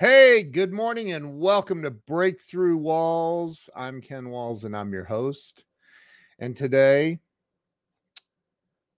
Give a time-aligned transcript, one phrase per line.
[0.00, 3.68] Hey, good morning and welcome to Breakthrough Walls.
[3.74, 5.64] I'm Ken Walls and I'm your host.
[6.38, 7.18] And today,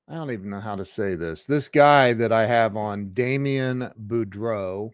[0.06, 1.46] I don't even know how to say this.
[1.46, 4.90] This guy that I have on, Damian Boudreaux,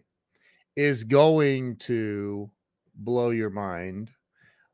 [0.77, 2.49] is going to
[2.95, 4.09] blow your mind.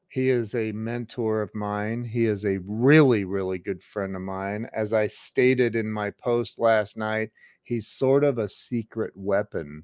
[0.10, 2.04] He is a mentor of mine.
[2.04, 4.68] He is a really, really good friend of mine.
[4.72, 7.32] As I stated in my post last night,
[7.64, 9.84] he's sort of a secret weapon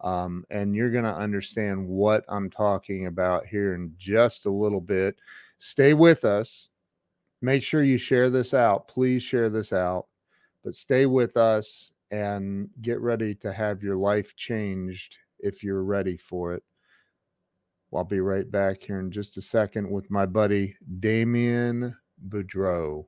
[0.00, 4.80] um, and you're going to understand what I'm talking about here in just a little
[4.80, 5.16] bit.
[5.58, 6.70] Stay with us.
[7.42, 8.88] Make sure you share this out.
[8.88, 10.06] Please share this out,
[10.64, 16.16] but stay with us and get ready to have your life changed if you're ready
[16.16, 16.62] for it.
[17.94, 21.96] I'll be right back here in just a second with my buddy Damian
[22.28, 23.06] Boudreaux.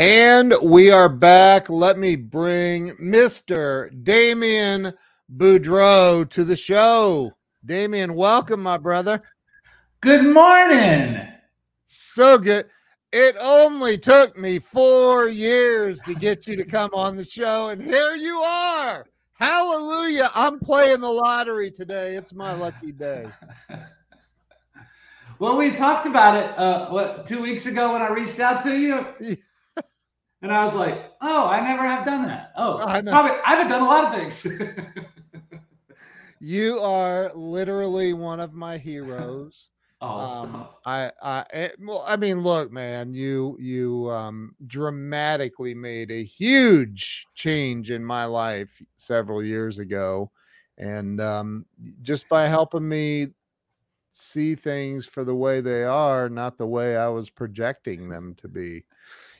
[0.00, 1.68] And we are back.
[1.68, 3.90] Let me bring Mr.
[4.02, 4.94] Damian
[5.36, 7.30] Boudreaux to the show.
[7.66, 9.20] Damian, welcome, my brother.
[10.00, 11.28] Good morning.
[11.84, 12.64] So good.
[13.12, 17.82] It only took me four years to get you to come on the show, and
[17.82, 19.04] here you are.
[19.34, 20.30] Hallelujah.
[20.34, 22.16] I'm playing the lottery today.
[22.16, 23.26] It's my lucky day.
[25.38, 28.78] well, we talked about it, uh, what, two weeks ago when I reached out to
[28.78, 29.36] you?
[30.42, 32.52] And I was like, oh, I never have done that.
[32.56, 34.46] Oh, I probably I haven't done a lot of things.
[36.40, 39.70] you are literally one of my heroes.
[40.02, 45.74] Oh, um, I, I, it, eh, well, I mean, look, man, you, you, um, dramatically
[45.74, 50.30] made a huge change in my life several years ago,
[50.78, 51.66] and um,
[52.00, 53.28] just by helping me
[54.10, 58.48] see things for the way they are, not the way I was projecting them to
[58.48, 58.84] be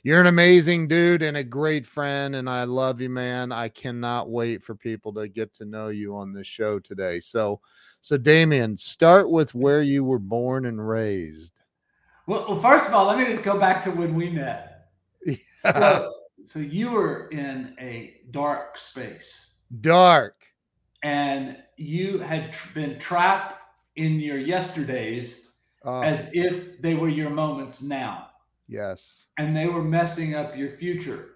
[0.02, 3.52] you're an amazing dude and a great friend and i love you man.
[3.52, 7.20] I cannot wait for people to get to know you on this show today.
[7.20, 7.60] So
[8.00, 11.52] so damian start with where you were born and raised.
[12.26, 14.88] Well, well first of all let me just go back to when we met.
[15.60, 16.14] So,
[16.46, 19.56] so you were in a dark space.
[19.82, 20.42] Dark.
[21.02, 23.62] And you had been trapped
[23.96, 25.48] in your yesterdays
[25.84, 28.29] uh, as if they were your moments now
[28.70, 29.26] Yes.
[29.36, 31.30] And they were messing up your future.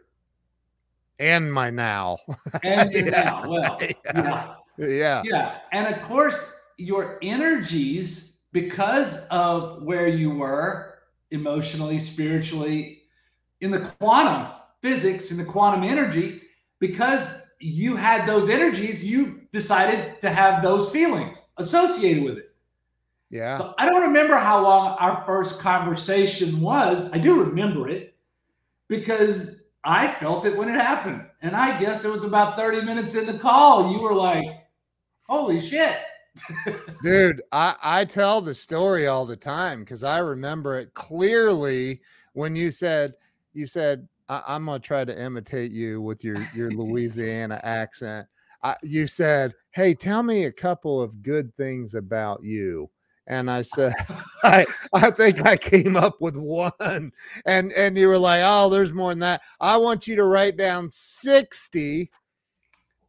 [1.19, 2.19] And my now.
[2.62, 3.25] and your yeah.
[3.25, 3.49] now.
[3.49, 3.91] Well, yeah.
[4.15, 4.55] yeah.
[4.78, 5.22] Yeah.
[5.25, 5.59] Yeah.
[5.72, 11.00] And of course, your energies, because of where you were
[11.33, 13.03] emotionally, spiritually,
[13.61, 16.43] in the quantum physics, in the quantum energy,
[16.78, 22.53] because you had those energies, you decided to have those feelings associated with it.
[23.30, 23.58] Yeah.
[23.58, 27.10] So I don't remember how long our first conversation was.
[27.12, 28.14] I do remember it
[28.88, 31.24] because I felt it when it happened.
[31.42, 33.92] And I guess it was about 30 minutes in the call.
[33.92, 34.44] You were like,
[35.28, 35.98] holy shit.
[37.02, 42.00] Dude, I, I tell the story all the time because I remember it clearly
[42.32, 43.14] when you said,
[43.52, 48.26] you said, I, am gonna try to imitate you with your your Louisiana accent.
[48.62, 52.91] I, you said, "Hey, tell me a couple of good things about you."
[53.26, 53.94] And I said,
[54.42, 57.12] I I think I came up with one,
[57.46, 59.42] and and you were like, oh, there's more than that.
[59.60, 62.10] I want you to write down sixty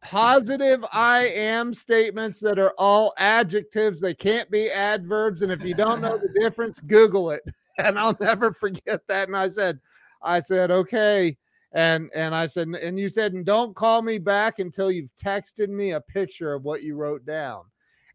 [0.02, 4.00] positive I am statements that are all adjectives.
[4.00, 7.42] They can't be adverbs, and if you don't know the difference, Google it.
[7.78, 9.28] And I'll never forget that.
[9.28, 9.80] And I said,
[10.22, 11.36] I said, okay.
[11.72, 15.68] And and I said, and you said, and don't call me back until you've texted
[15.68, 17.64] me a picture of what you wrote down.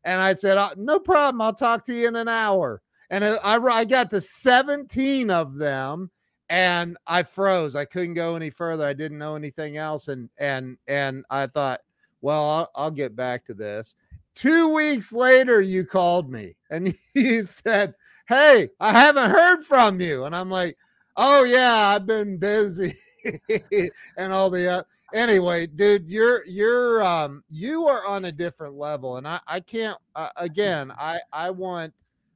[0.03, 1.41] And I said, uh, no problem.
[1.41, 2.81] I'll talk to you in an hour.
[3.09, 6.09] And I, I got to 17 of them
[6.49, 7.75] and I froze.
[7.75, 8.85] I couldn't go any further.
[8.85, 10.07] I didn't know anything else.
[10.07, 11.81] And, and, and I thought,
[12.21, 13.95] well, I'll, I'll get back to this.
[14.33, 17.93] Two weeks later, you called me and you said,
[18.27, 20.25] Hey, I haven't heard from you.
[20.25, 20.77] And I'm like,
[21.17, 22.93] Oh, yeah, I've been busy
[24.17, 24.83] and all the, uh,
[25.13, 29.97] anyway, dude, you're you're um you are on a different level, and I I can't
[30.15, 30.91] uh, again.
[30.97, 31.93] I I want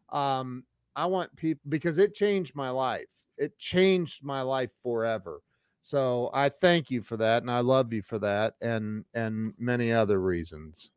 [0.09, 0.63] um
[0.95, 3.25] I want people because it changed my life.
[3.37, 5.41] It changed my life forever.
[5.81, 9.91] So I thank you for that, and I love you for that, and and many
[9.91, 10.91] other reasons.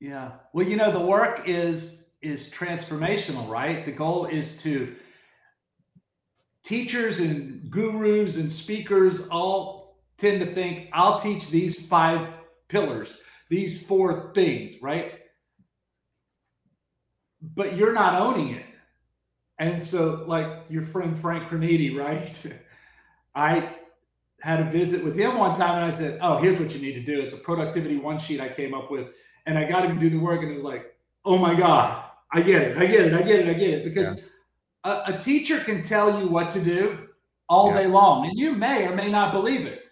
[0.00, 0.32] Yeah.
[0.52, 3.84] Well, you know, the work is is transformational, right?
[3.84, 4.96] The goal is to
[6.64, 9.77] teachers and gurus and speakers all
[10.18, 12.32] tend to think I'll teach these five
[12.68, 13.16] pillars,
[13.48, 15.14] these four things, right?
[17.40, 18.66] But you're not owning it.
[19.58, 22.36] And so, like your friend Frank Graniti, right?
[23.34, 23.74] I
[24.40, 26.94] had a visit with him one time and I said, Oh, here's what you need
[26.94, 27.20] to do.
[27.20, 29.08] It's a productivity one sheet I came up with.
[29.46, 30.94] And I got him to do the work, and it was like,
[31.24, 32.78] Oh my God, I get it.
[32.78, 33.14] I get it.
[33.14, 33.48] I get it.
[33.48, 33.84] I get it.
[33.84, 34.22] Because yeah.
[34.84, 37.08] a, a, teacher can tell you what to do
[37.48, 37.82] all yeah.
[37.82, 39.87] day long, and you may or may not believe it.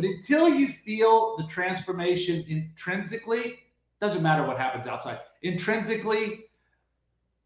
[0.00, 3.58] But until you feel the transformation intrinsically,
[4.00, 6.46] doesn't matter what happens outside, intrinsically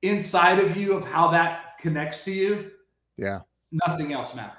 [0.02, 2.70] inside of you of how that connects to you,
[3.16, 3.40] yeah,
[3.72, 4.54] nothing else matters.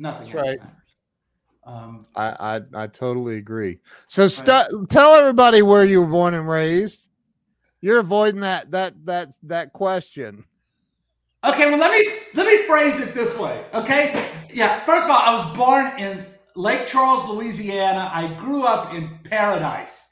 [0.00, 0.58] Nothing That's else right.
[0.58, 0.76] matters.
[1.64, 3.78] Um, I, I I totally agree.
[4.08, 7.08] So st- tell everybody where you were born and raised.
[7.82, 10.44] You're avoiding that that that that question.
[11.44, 13.64] Okay, well let me let me phrase it this way.
[13.74, 14.84] Okay, yeah.
[14.84, 18.10] First of all, I was born in Lake Charles, Louisiana.
[18.12, 20.02] I grew up in paradise.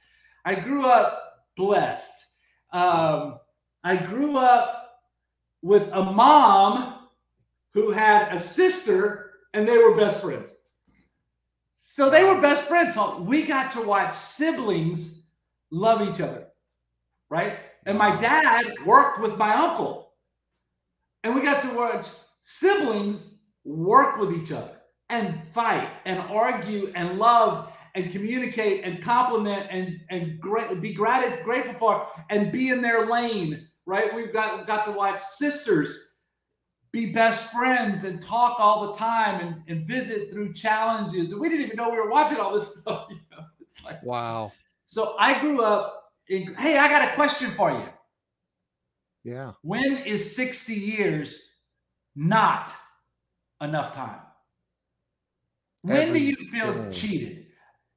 [0.45, 2.27] I grew up blessed.
[2.73, 3.39] Um,
[3.85, 5.01] I grew up
[5.63, 7.09] with a mom
[7.75, 10.57] who had a sister, and they were best friends.
[11.77, 12.95] So they were best friends.
[12.95, 15.23] So we got to watch siblings
[15.71, 16.49] love each other,
[17.29, 17.59] right?
[17.87, 20.13] And my dad worked with my uncle.
[21.23, 22.07] And we got to watch
[22.41, 23.35] siblings
[23.65, 24.80] work with each other
[25.11, 31.43] and fight and argue and love and communicate and compliment and and great, be grat-
[31.45, 36.11] grateful for and be in their lane right we've got got to watch sisters
[36.93, 41.33] be best friends and talk all the time and, and visit through challenges.
[41.33, 43.07] And we didn't even know we were watching all this stuff.
[43.11, 44.53] You know, it's like wow.
[44.87, 47.87] So I grew up in hey, I got a question for you.
[49.23, 49.53] Yeah.
[49.63, 51.53] When is 60 years
[52.17, 52.73] not
[53.61, 54.21] enough time?
[55.83, 57.47] When do you feel cheated?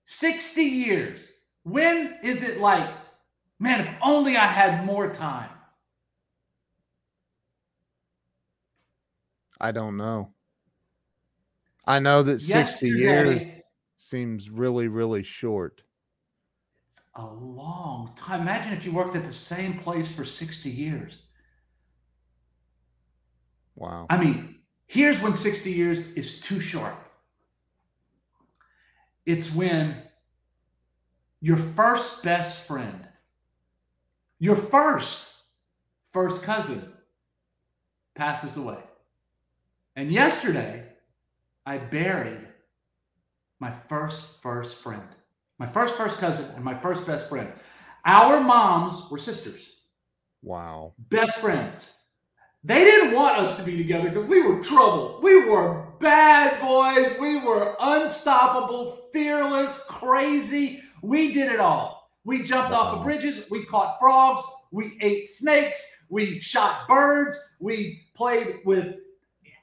[0.06, 1.20] 60 years.
[1.64, 2.90] When is it like,
[3.60, 5.50] man, if only I had more time?
[9.60, 10.34] I don't know.
[11.86, 13.42] I know that 60 years
[13.96, 15.82] seems really, really short.
[16.90, 18.42] It's a long time.
[18.42, 21.24] Imagine if you worked at the same place for 60 years.
[23.76, 24.06] Wow.
[24.10, 27.03] I mean, here's when 60 years is too short
[29.26, 29.98] it's when
[31.42, 33.08] your first best friend,
[34.40, 35.28] your first
[36.12, 36.94] first cousin
[38.16, 38.80] passes away.
[39.96, 40.86] And yesterday,
[41.66, 42.48] I buried
[43.60, 45.08] my first first friend,
[45.60, 47.52] my first first cousin, and my first best friend.
[48.06, 49.70] Our moms were sisters.
[50.42, 50.94] Wow.
[51.10, 51.92] Best friends.
[52.66, 55.20] They didn't want us to be together because we were trouble.
[55.22, 57.18] We were bad boys.
[57.18, 60.84] We were unstoppable, fearless, crazy.
[61.02, 62.12] We did it all.
[62.26, 62.80] We jumped wow.
[62.80, 63.44] off of bridges.
[63.50, 64.44] We caught frogs.
[64.72, 65.82] We ate snakes.
[66.10, 67.40] We shot birds.
[67.60, 68.96] We played with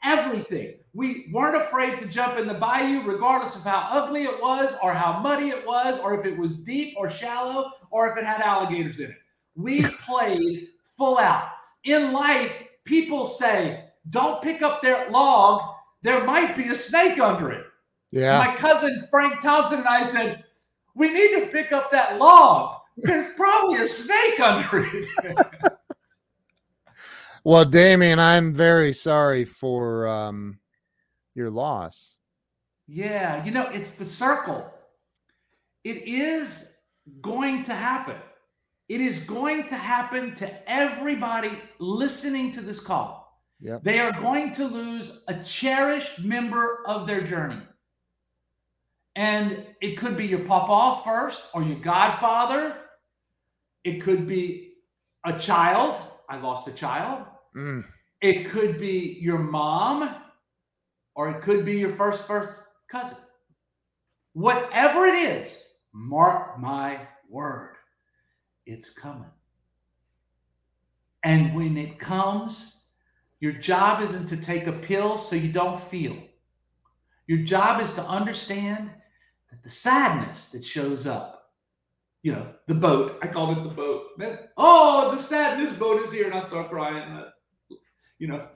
[0.03, 0.77] everything.
[0.95, 4.93] We weren't afraid to jump in the bayou, regardless of how ugly it was, or
[4.93, 8.41] how muddy it was, or if it was deep or shallow, or if it had
[8.41, 9.17] alligators in it.
[9.55, 11.51] We played full out.
[11.85, 12.53] In life,
[12.85, 15.77] people say, don't pick up that log.
[16.03, 17.67] There might be a snake under it.
[18.11, 18.39] Yeah.
[18.39, 20.45] My cousin Frank Thompson and I said,
[20.95, 22.77] we need to pick up that log.
[22.97, 25.37] There's probably a snake under it.
[27.43, 30.59] Well, Damian, I'm very sorry for um,
[31.35, 32.19] your loss.
[32.87, 34.71] Yeah, you know, it's the circle.
[35.85, 36.67] It is
[37.23, 38.17] going to happen.
[38.91, 43.20] It is going to happen to everybody listening to this call.
[43.63, 43.83] Yep.
[43.83, 47.61] They are going to lose a cherished member of their journey.
[49.17, 52.77] And it could be your papa first or your godfather.
[53.85, 54.75] It could be
[55.25, 56.01] a child
[56.31, 57.27] I lost a child.
[57.57, 57.85] Mm.
[58.23, 60.15] It could be your mom,
[61.17, 62.55] or it could be your first first
[62.89, 63.19] cousin.
[64.33, 65.61] Whatever it is,
[65.93, 67.75] mark my word,
[68.65, 69.31] it's coming.
[71.25, 72.77] And when it comes,
[73.41, 76.17] your job isn't to take a pill so you don't feel.
[77.27, 78.91] Your job is to understand
[79.51, 81.41] that the sadness that shows up
[82.23, 83.19] you know, the boat.
[83.23, 84.09] I called it the boat.
[84.57, 87.03] oh, the sadness boat is here, and I start crying.
[87.03, 87.25] And I,
[88.19, 88.47] you know,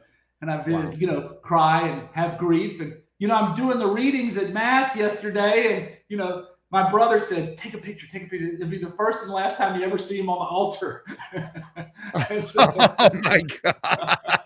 [0.41, 0.91] and I've wow.
[0.91, 4.95] you know, cry and have grief, and you know, I'm doing the readings at mass
[4.95, 8.49] yesterday, and you know, my brother said, "Take a picture, take a picture.
[8.49, 11.05] It'll be the first and last time you ever see him on the altar."
[12.45, 14.41] so, oh my god!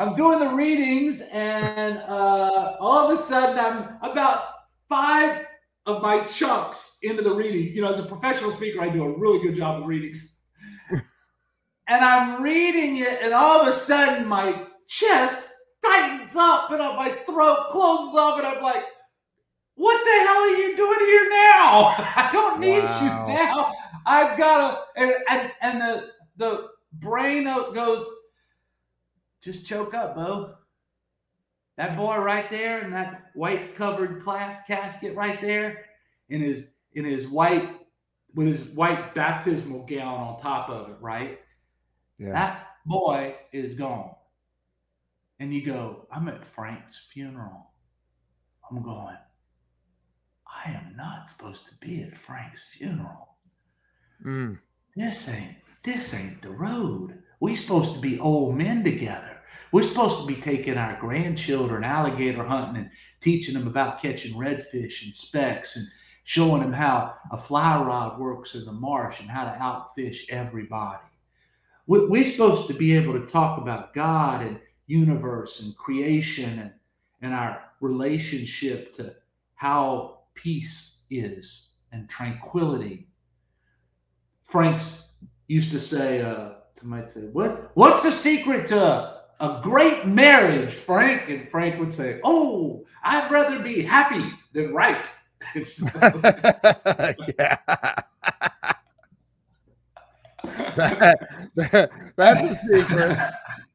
[0.00, 4.44] I'm doing the readings, and uh, all of a sudden, I'm about
[4.88, 5.44] five
[5.84, 7.74] of my chunks into the reading.
[7.74, 10.36] You know, as a professional speaker, I do a really good job of readings.
[10.90, 15.48] and I'm reading it, and all of a sudden, my chest
[15.84, 18.84] tightens up, and my throat closes up, and I'm like
[19.74, 21.94] what the hell are you doing here now?
[22.16, 23.26] I don't need wow.
[23.26, 23.72] you now.
[24.04, 28.04] I've got to, and, and, and the, the brain goes,
[29.42, 30.54] just choke up, Bo.
[31.76, 35.86] That boy right there in that white covered class casket right there
[36.28, 37.80] in his, in his white,
[38.34, 41.40] with his white baptismal gown on top of it, right?
[42.18, 42.32] Yeah.
[42.32, 44.14] That boy is gone.
[45.38, 47.70] And you go, I'm at Frank's funeral.
[48.70, 49.16] I'm going,
[50.46, 53.36] I am not supposed to be at Frank's funeral.
[54.24, 54.58] Mm.
[54.96, 57.22] This ain't this ain't the road.
[57.40, 59.29] We supposed to be old men together.
[59.72, 62.90] We're supposed to be taking our grandchildren alligator hunting and
[63.20, 65.86] teaching them about catching redfish and specks and
[66.24, 71.02] showing them how a fly rod works in the marsh and how to outfish everybody.
[71.86, 76.72] We're supposed to be able to talk about God and universe and creation and,
[77.22, 79.14] and our relationship to
[79.54, 83.08] how peace is and tranquility.
[84.44, 85.06] Franks
[85.48, 86.50] used to say, uh,
[86.82, 87.70] might say, "What?
[87.74, 93.58] What's the secret to a great marriage, Frank?" And Frank would say, "Oh, I'd rather
[93.58, 95.08] be happy than right."
[97.38, 97.56] yeah.
[100.76, 103.18] that, that, that's a secret.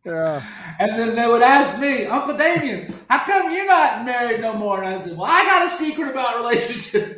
[0.04, 0.44] Yeah.
[0.80, 4.84] And then they would ask me, Uncle Damian, how come you're not married no more?
[4.84, 7.18] And I said, Well, I got a secret about relationships.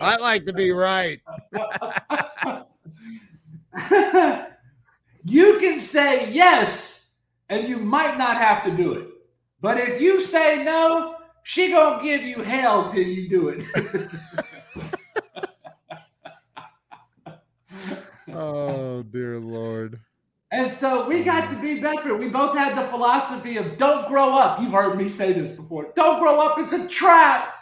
[0.00, 1.20] I like to be right.
[5.24, 6.97] you can say yes,
[7.48, 9.08] and you might not have to do it.
[9.60, 13.64] But if you say no, she gonna give you hell till you do it.
[18.32, 20.00] oh dear Lord.
[20.50, 22.18] And so we got to be best friends.
[22.18, 24.60] We both had the philosophy of don't grow up.
[24.60, 25.92] You've heard me say this before.
[25.94, 26.58] Don't grow up.
[26.58, 27.54] It's a trap.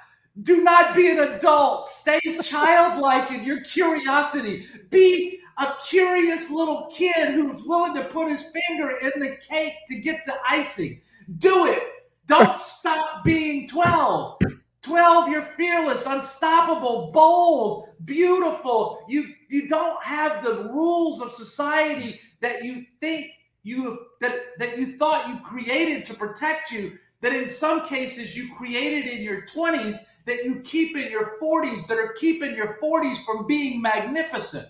[0.42, 1.88] Do not be an adult.
[1.88, 4.66] Stay childlike in your curiosity.
[4.90, 10.00] Be a curious little kid who's willing to put his finger in the cake to
[10.00, 11.00] get the icing.
[11.38, 11.82] Do it.
[12.26, 14.38] Don't stop being 12.
[14.82, 19.04] 12, you're fearless, unstoppable, bold, beautiful.
[19.08, 23.32] You you don't have the rules of society that you think
[23.64, 28.54] you that that you thought you created to protect you that in some cases you
[28.54, 33.24] created in your 20s that you keep in your 40s that are keeping your 40s
[33.24, 34.68] from being magnificent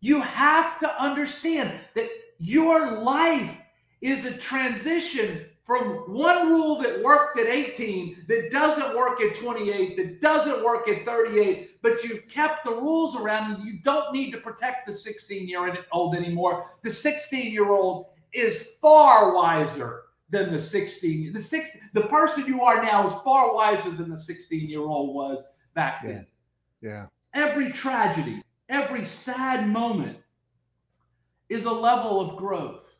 [0.00, 3.60] you have to understand that your life
[4.00, 9.96] is a transition from one rule that worked at 18 that doesn't work at 28,
[9.96, 14.30] that doesn't work at 38, but you've kept the rules around and you don't need
[14.30, 16.66] to protect the 16 year old anymore.
[16.82, 22.60] The 16 year old is far wiser than the 16 the 16 the person you
[22.60, 26.26] are now is far wiser than the 16 year old was back then.
[26.80, 27.06] Yeah.
[27.34, 30.18] Every tragedy every sad moment
[31.48, 32.96] is a level of growth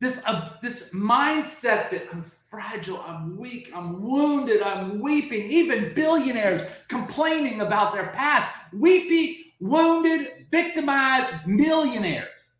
[0.00, 5.50] this uh, this mindset that I'm fragile, I'm weak, I'm wounded, I'm weeping.
[5.50, 12.50] Even billionaires complaining about their past, weepy, wounded, victimized millionaires.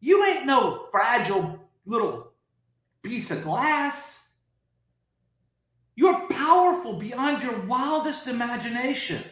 [0.00, 2.32] You ain't no fragile little
[3.02, 4.18] piece of glass.
[5.96, 9.22] You're powerful beyond your wildest imagination.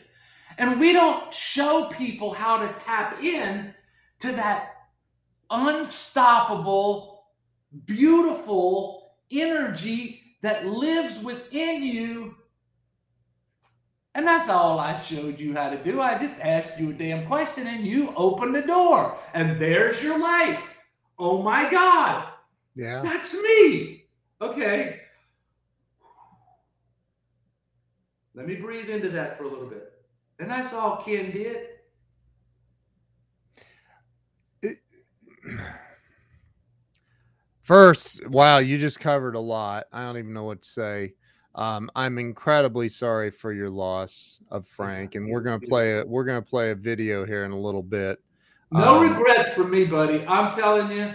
[0.61, 3.75] And we don't show people how to tap in
[4.19, 4.75] to that
[5.49, 7.25] unstoppable,
[7.87, 12.37] beautiful energy that lives within you.
[14.15, 16.03] And that's all I showed you how to do.
[16.03, 19.17] I just asked you a damn question and you opened the door.
[19.33, 20.63] And there's your light.
[21.19, 22.29] Oh my God.
[22.75, 23.01] Yeah.
[23.01, 24.05] That's me.
[24.43, 25.01] Okay.
[28.35, 30.00] Let me breathe into that for a little bit.
[30.41, 31.69] And that's all Ken did.
[37.63, 39.85] First, wow, you just covered a lot.
[39.93, 41.13] I don't even know what to say.
[41.55, 46.09] Um, I'm incredibly sorry for your loss of Frank, and we're gonna play it.
[46.09, 48.19] We're gonna play a video here in a little bit.
[48.73, 50.25] No um, regrets for me, buddy.
[50.27, 51.13] I'm telling you.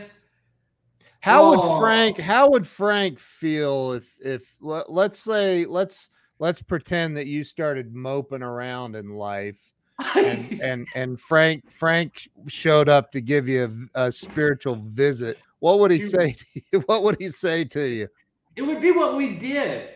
[1.21, 1.79] How would Oh.
[1.79, 7.43] Frank how would Frank feel if if let, let's say let's let's pretend that you
[7.43, 9.73] started moping around in life
[10.15, 15.37] and and and Frank Frank showed up to give you a, a spiritual visit.
[15.59, 16.79] What would he say to you?
[16.81, 18.07] What would he say to you?
[18.55, 19.89] it would be what we did.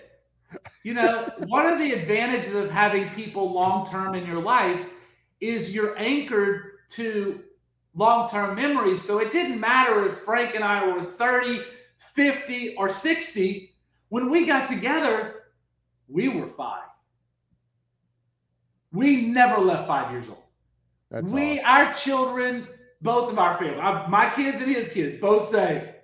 [0.84, 4.84] You know, one of the advantages of having people long term in your life
[5.42, 7.42] is you're anchored to
[7.96, 9.02] long term memories.
[9.02, 11.62] So it didn't matter if Frank and I were 30,
[11.98, 13.76] 50, or 60.
[14.10, 15.39] When we got together,
[16.10, 16.84] we were five.
[18.92, 20.44] We never left five years old.
[21.12, 21.66] That's we, awesome.
[21.66, 22.68] our children,
[23.02, 25.96] both of our family, I- my kids and his kids, both say,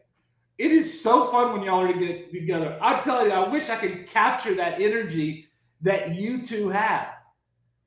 [0.58, 2.78] it is so fun when y'all are to get together.
[2.82, 5.48] I'm telling you, I wish I could capture that energy
[5.82, 7.18] that you two have.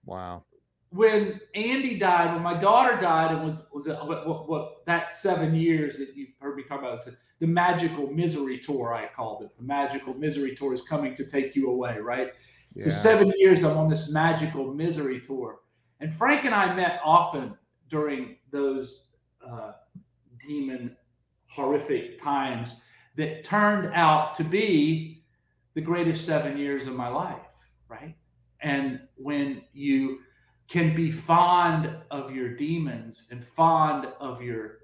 [0.04, 0.44] wow.
[0.90, 5.12] When Andy died, when my daughter died, and was was it what, what, what that
[5.12, 8.94] seven years that you've heard me talk about, it's the magical misery tour.
[8.94, 12.32] I called it the magical misery tour is coming to take you away, right?
[12.78, 15.60] So seven years I'm on this magical misery tour,
[16.00, 17.54] and Frank and I met often
[17.90, 19.06] during those
[19.46, 19.72] uh,
[20.46, 20.96] demon
[21.46, 22.76] horrific times
[23.16, 25.24] that turned out to be
[25.74, 27.36] the greatest seven years of my life,
[27.88, 28.14] right?
[28.60, 30.20] And when you
[30.68, 34.78] can be fond of your demons and fond of your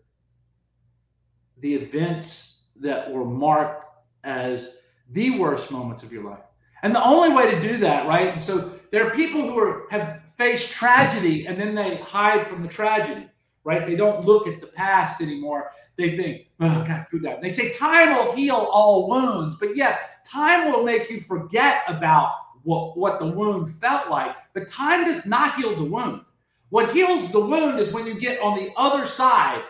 [1.58, 3.84] the events that were marked
[4.24, 4.76] as
[5.10, 6.42] the worst moments of your life.
[6.82, 8.32] And the only way to do that, right?
[8.32, 12.62] And so there are people who are have faced tragedy and then they hide from
[12.62, 13.28] the tragedy,
[13.62, 13.86] right?
[13.86, 15.70] They don't look at the past anymore.
[15.96, 17.40] They think, oh, I got through that.
[17.40, 22.32] They say time will heal all wounds, but yeah, time will make you forget about
[22.64, 24.34] what, what the wound felt like.
[24.52, 26.22] But time does not heal the wound.
[26.70, 29.62] What heals the wound is when you get on the other side.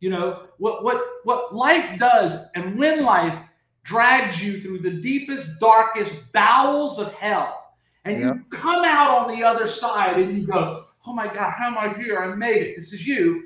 [0.00, 3.38] You know what what what life does, and when life
[3.84, 8.34] drags you through the deepest, darkest bowels of hell, and Yep.
[8.34, 11.78] you come out on the other side, and you go, "Oh my God, how am
[11.78, 12.18] I here?
[12.20, 12.74] I made it.
[12.74, 13.44] This is you."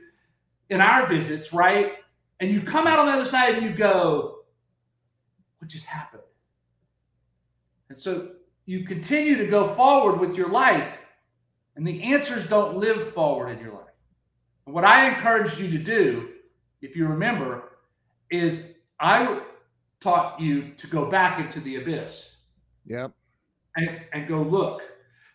[0.71, 1.99] In our visits, right?
[2.41, 4.39] And you come out on the other side, and you go,
[5.59, 6.23] "What just happened?"
[7.91, 8.31] And so
[8.67, 10.99] you continue to go forward with your life,
[11.77, 13.83] and the answers don't live forward in your life.
[14.67, 16.31] And what I encouraged you to do,
[16.83, 17.79] if you remember,
[18.31, 19.41] is I
[20.01, 22.37] taught you to go back into the abyss
[22.87, 23.13] Yep.
[23.77, 24.83] and, and go look.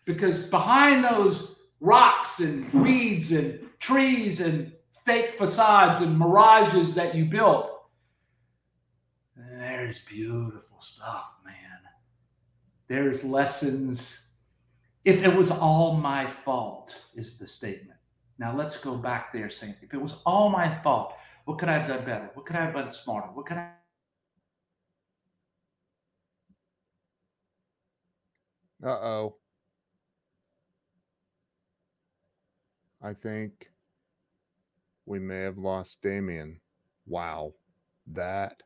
[0.04, 4.72] Because behind those rocks and weeds and trees and
[5.04, 7.70] fake facades and mirages that you built,
[9.36, 11.36] there's beautiful stuff.
[12.92, 14.20] There's lessons.
[15.06, 17.98] If it was all my fault, is the statement.
[18.38, 21.14] Now let's go back there saying, if it was all my fault,
[21.46, 22.28] what could I have done better?
[22.34, 23.28] What could I have done smarter?
[23.28, 23.70] What could I
[28.84, 29.36] Uh oh.
[33.00, 33.70] I think
[35.06, 36.60] we may have lost Damian.
[37.06, 37.54] Wow.
[38.06, 38.62] That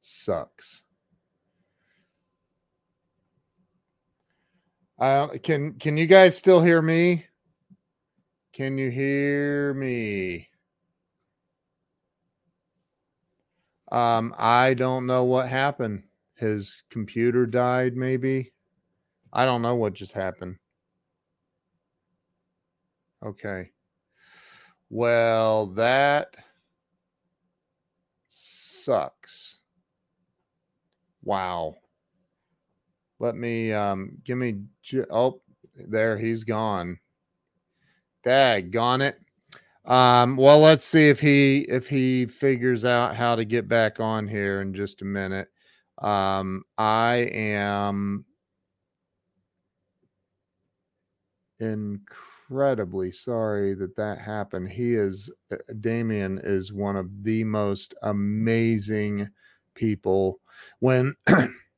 [0.00, 0.84] sucks.
[5.00, 7.24] Can can you guys still hear me?
[8.52, 10.48] Can you hear me?
[13.90, 16.02] Um, I don't know what happened.
[16.34, 18.52] His computer died, maybe.
[19.32, 20.56] I don't know what just happened.
[23.24, 23.70] Okay.
[24.90, 26.36] Well, that
[28.28, 29.60] sucks.
[31.22, 31.76] Wow.
[33.20, 34.62] Let me um give me
[35.10, 35.42] oh
[35.76, 36.98] there he's gone.
[38.24, 39.20] Dag gone it.
[39.84, 44.26] Um well let's see if he if he figures out how to get back on
[44.26, 45.48] here in just a minute.
[46.02, 48.24] Um I am
[51.60, 54.70] incredibly sorry that that happened.
[54.70, 59.28] He is uh, Damian is one of the most amazing
[59.74, 60.40] people.
[60.78, 61.14] When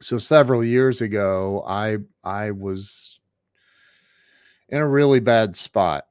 [0.00, 3.18] so several years ago, I I was
[4.68, 6.04] in a really bad spot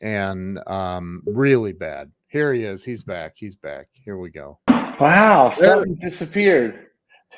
[0.00, 2.10] and um really bad.
[2.28, 2.84] Here he is.
[2.84, 3.34] He's back.
[3.36, 3.88] He's back.
[3.92, 4.58] Here we go.
[4.68, 6.86] Wow, something disappeared.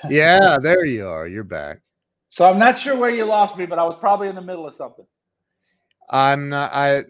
[0.09, 1.27] Yeah, there you are.
[1.27, 1.81] You're back.
[2.31, 4.67] So I'm not sure where you lost me, but I was probably in the middle
[4.67, 5.07] of something.
[6.09, 6.71] I'm not.
[6.73, 7.05] I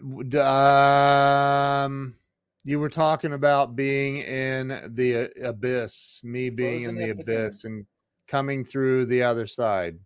[1.85, 2.15] um.
[2.63, 7.87] You were talking about being in the abyss, me being in the abyss and
[8.31, 9.99] coming through the other side.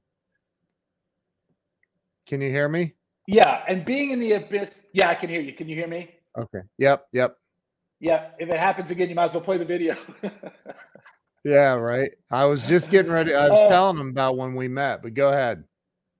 [2.26, 2.96] Can you hear me?
[3.28, 4.72] Yeah, and being in the abyss.
[4.94, 5.54] Yeah, I can hear you.
[5.54, 6.10] Can you hear me?
[6.36, 6.62] Okay.
[6.80, 7.08] Yep.
[7.14, 7.38] Yep.
[8.00, 9.96] Yeah, if it happens again, you might as well play the video.
[11.48, 12.10] Yeah, right.
[12.32, 13.32] I was just getting ready.
[13.36, 15.64] I was Uh, telling him about when we met, but go ahead.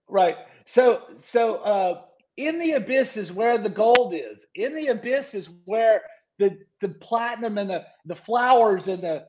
[0.08, 0.36] right.
[0.68, 2.02] So, so uh,
[2.38, 4.46] in the abyss is where the gold is.
[4.54, 6.04] In the abyss is where
[6.38, 9.26] the the platinum and the the flowers and the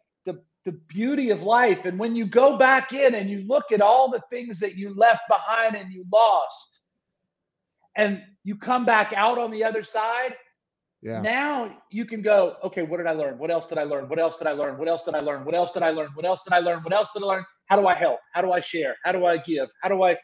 [0.66, 1.86] the beauty of life.
[1.86, 4.94] And when you go back in and you look at all the things that you
[4.94, 6.80] left behind and you lost,
[7.96, 10.34] and you come back out on the other side,
[11.02, 11.20] Yeah.
[11.22, 13.38] now you can go, okay, what did I learn?
[13.38, 14.08] What else did I learn?
[14.08, 14.76] What else did I learn?
[14.76, 15.44] What else did I learn?
[15.46, 16.10] What else did I learn?
[16.14, 16.82] What else did I learn?
[16.82, 17.44] What else did I learn?
[17.66, 18.18] How do I help?
[18.34, 18.96] How do I share?
[19.04, 19.68] How do I give?
[19.82, 20.18] How do I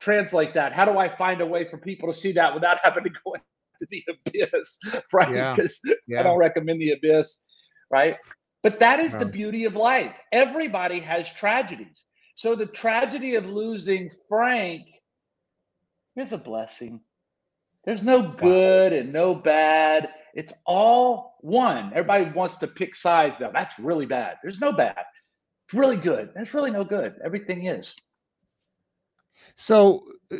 [0.00, 0.72] translate that?
[0.72, 3.34] How do I find a way for people to see that without having to go
[3.34, 4.78] into the abyss?
[5.12, 5.32] Right?
[5.32, 5.54] Yeah.
[5.54, 5.80] Because
[6.18, 7.42] I don't recommend the abyss,
[7.90, 8.16] right?
[8.66, 10.18] But that is the beauty of life.
[10.32, 12.02] Everybody has tragedies.
[12.34, 14.82] So the tragedy of losing Frank
[16.16, 17.00] is a blessing.
[17.84, 20.08] There's no good and no bad.
[20.34, 21.92] It's all one.
[21.94, 23.52] Everybody wants to pick sides now.
[23.52, 24.38] That's really bad.
[24.42, 25.04] There's no bad.
[25.68, 26.30] It's really good.
[26.34, 27.14] There's really no good.
[27.24, 27.94] Everything is.
[29.54, 30.38] So uh,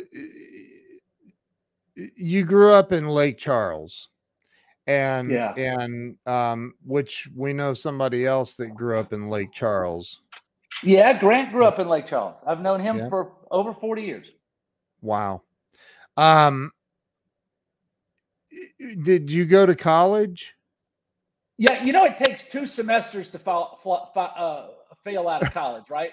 [1.95, 4.09] you grew up in Lake Charles.
[4.87, 5.53] And Yeah.
[5.53, 10.21] and um which we know somebody else that grew up in Lake Charles.
[10.83, 12.35] Yeah, Grant grew up in Lake Charles.
[12.45, 13.09] I've known him Yeah.
[13.09, 14.31] for over 40 years.
[15.01, 15.41] Wow.
[16.15, 16.71] Um
[19.03, 20.55] did you go to college?
[21.57, 24.69] Yeah, you know it takes two semesters to fall, fa- fa- uh,
[25.03, 26.11] fail out of college, right?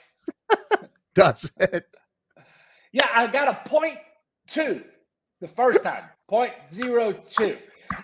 [1.14, 1.86] Does it?
[2.92, 3.98] Yeah, I got a point
[4.48, 4.82] two
[5.40, 7.58] the first time, point zero two.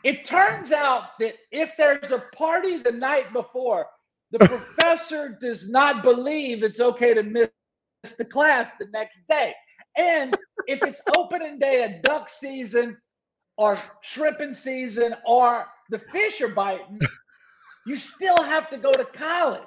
[0.05, 3.87] It turns out that if there's a party the night before,
[4.31, 7.51] the professor does not believe it's okay to miss
[8.19, 9.55] the class the next day.
[9.97, 12.97] And if it's opening day of duck season
[13.57, 17.01] or shrimping season or the fish are biting,
[17.87, 19.61] you still have to go to college.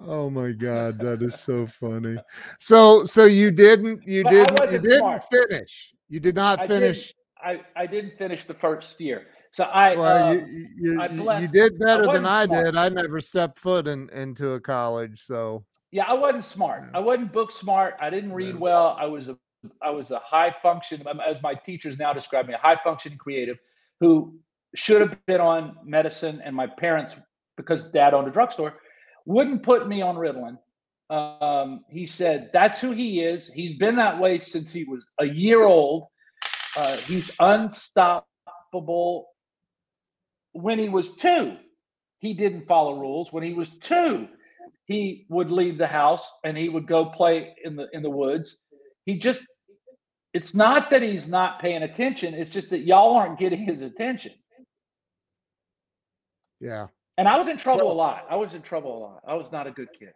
[0.00, 2.18] Oh my god, that is so funny.
[2.58, 5.22] So so you didn't you But didn't you didn't smart.
[5.22, 5.94] finish.
[6.08, 7.14] You did not finish.
[7.44, 9.26] I, I didn't finish the first year.
[9.52, 12.64] So I Well, uh, you, you, I you- did better than I smart.
[12.66, 12.76] did.
[12.76, 16.84] I never stepped foot in, into a college, so Yeah, I wasn't smart.
[16.90, 16.98] Yeah.
[16.98, 17.94] I wasn't book smart.
[18.00, 18.60] I didn't read Yeah.
[18.60, 18.96] well.
[18.98, 19.36] I was a
[19.80, 23.16] I was a high function, um, as my teachers now describe me, a high functioning
[23.18, 23.58] creative
[24.00, 24.34] who
[24.74, 26.40] should have been on medicine.
[26.44, 27.14] And my parents,
[27.56, 28.74] because dad owned a drugstore,
[29.24, 30.58] wouldn't put me on Ritalin.
[31.10, 33.50] Um, he said that's who he is.
[33.54, 36.08] He's been that way since he was a year old.
[36.76, 39.28] Uh, he's unstoppable.
[40.52, 41.56] When he was two,
[42.18, 43.32] he didn't follow rules.
[43.32, 44.28] When he was two,
[44.86, 48.56] he would leave the house and he would go play in the in the woods.
[49.06, 49.40] He just
[50.34, 54.32] it's not that he's not paying attention, it's just that y'all aren't getting his attention.
[56.60, 56.86] yeah.
[57.18, 58.24] And I was in trouble So- a lot.
[58.30, 59.20] I was in trouble a lot.
[59.26, 60.12] I was not a good kid.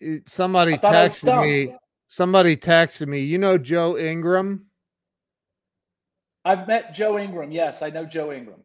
[0.00, 1.76] It- somebody I thought I was texted me.
[2.08, 3.20] Somebody texted me.
[3.20, 4.66] You know Joe Ingram.
[6.44, 7.52] I've met Joe Ingram.
[7.52, 8.60] Yes, I know Joe Ingram.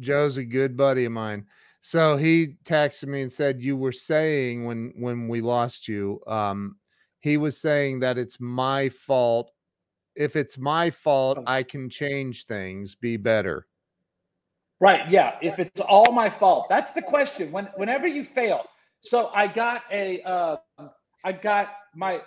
[0.00, 1.46] Joe's a good buddy of mine.
[1.80, 6.76] So he texted me and said you were saying when when we lost you, um,
[7.20, 9.52] he was saying that it's my fault.
[10.16, 11.44] If it's my fault, Oh.
[11.46, 13.66] I can change things, be better.
[14.80, 15.08] Right.
[15.10, 15.36] Yeah.
[15.40, 17.52] If it's all my fault, that's the question.
[17.52, 18.64] When whenever you fail,
[19.02, 20.56] so I got a, uh,
[21.24, 22.20] I got my,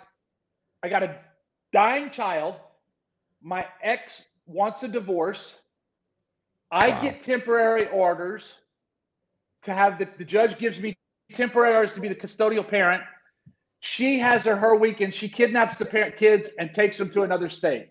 [0.84, 1.16] I got a
[1.72, 2.56] dying child.
[3.40, 5.56] My ex wants a divorce.
[6.70, 7.00] I Wow.
[7.00, 8.60] get temporary orders
[9.62, 10.94] to have the, the judge gives me
[11.32, 13.02] temporary orders to be the custodial parent.
[13.80, 15.14] She has her her weekend.
[15.14, 17.88] She kidnaps the parent kids and takes them to another state.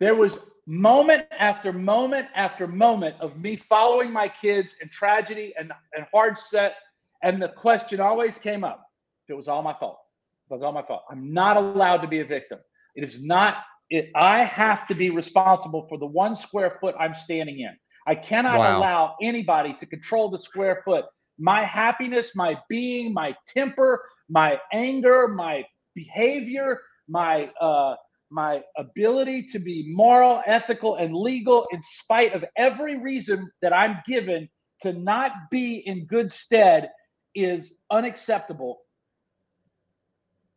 [0.00, 5.70] There was moment after moment after moment of me following my kids in tragedy and,
[5.96, 6.74] and hard set.
[7.22, 8.90] And the question always came up
[9.24, 10.00] if it was all my fault.
[10.48, 11.02] Was all my fault.
[11.10, 12.58] I'm not allowed to be a victim.
[12.94, 13.56] It is not,
[13.90, 17.76] it, I have to be responsible for the one square foot I'm standing in.
[18.06, 18.78] I cannot Wow.
[18.78, 21.04] allow anybody to control the square foot.
[21.38, 27.96] My happiness, my being, my temper, my anger, my behavior, my uh,
[28.30, 33.98] my ability to be moral, ethical, and legal in spite of every reason that I'm
[34.06, 34.48] given
[34.80, 36.90] to not be in good stead
[37.34, 38.80] is unacceptable.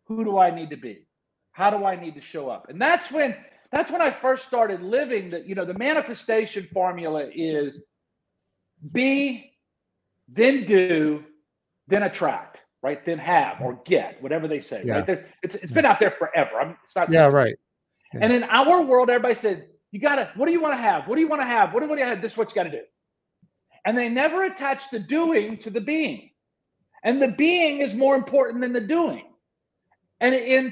[0.10, 1.06] Who do I need to be?
[1.54, 2.68] How do I need to show up?
[2.70, 3.36] And that's when
[3.72, 7.82] that's when I first started living that, you know, the manifestation formula is
[8.92, 9.54] be,
[10.28, 11.24] then do,
[11.88, 13.06] then attract, right?
[13.06, 14.82] Then have or get, whatever they say.
[14.84, 14.96] Yeah.
[14.98, 15.06] Right.
[15.08, 16.60] There, it's it's been out there forever.
[16.60, 17.56] I'm it's not Yeah, right.
[18.14, 21.08] and in our world, everybody said, You gotta, what do you want to have?
[21.08, 21.74] What do you want to have?
[21.74, 22.22] What do you want to have?
[22.22, 22.84] This is what you got to do.
[23.86, 26.32] And they never attach the doing to the being.
[27.04, 29.29] And the being is more important than the doing.
[30.22, 30.72] And in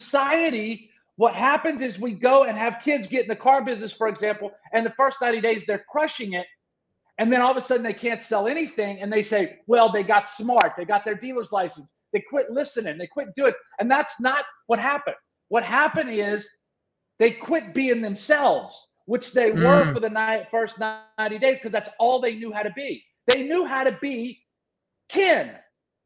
[0.00, 4.08] society, what happens is we go and have kids get in the car business, for
[4.08, 6.46] example, and the first 90 days they're crushing it.
[7.18, 9.00] And then all of a sudden they can't sell anything.
[9.00, 10.72] And they say, well, they got smart.
[10.76, 11.92] They got their dealer's license.
[12.12, 12.98] They quit listening.
[12.98, 13.56] They quit doing it.
[13.78, 15.16] And that's not what happened.
[15.48, 16.48] What happened is
[17.18, 19.62] they quit being themselves, which they mm.
[19.62, 23.04] were for the first 90 days, because that's all they knew how to be.
[23.28, 24.42] They knew how to be
[25.08, 25.52] Ken.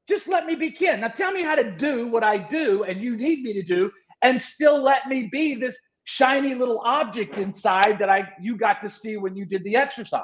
[0.08, 1.00] Just let me be Ken.
[1.00, 3.90] Now tell me how to do what I do and you need me to do,
[4.22, 8.88] and still let me be this shiny little object inside that I you got to
[8.88, 10.22] see when you did the exercise.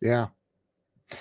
[0.00, 0.28] Yeah.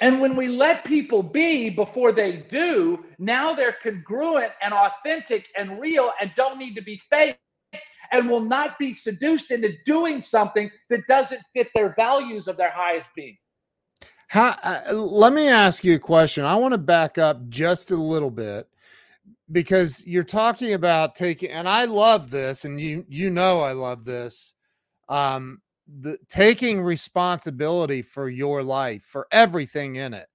[0.01, 5.79] And when we let people be before they do, now they're congruent and authentic and
[5.79, 7.39] real and don't need to be fake
[8.11, 12.69] and will not be seduced into doing something that doesn't fit their values of their
[12.69, 13.37] highest being.
[14.29, 16.45] How, uh, let me ask you a question.
[16.45, 18.67] I want to back up just a little bit
[19.51, 24.05] because you're talking about taking, and I love this, and you you know I love
[24.05, 24.53] this.
[25.09, 25.61] Um,
[26.01, 30.27] the taking responsibility for your life for everything in it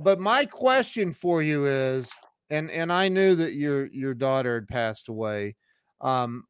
[0.00, 2.10] but my question for you is
[2.50, 5.54] and and i knew that your your daughter had passed away
[6.00, 6.44] um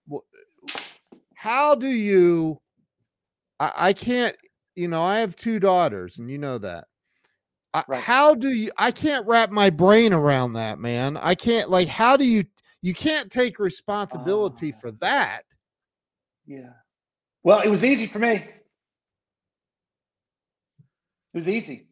[1.34, 2.60] how do you
[3.58, 4.36] i, I can't
[4.74, 6.86] you know i have two daughters and you know that
[7.74, 8.00] I, right.
[8.02, 12.16] how do you i can't wrap my brain around that man i can't like how
[12.16, 12.44] do you
[12.82, 15.42] you can't take responsibility uh, for that
[16.46, 16.70] yeah
[17.44, 18.34] well, it was easy for me.
[21.34, 21.88] It was easy.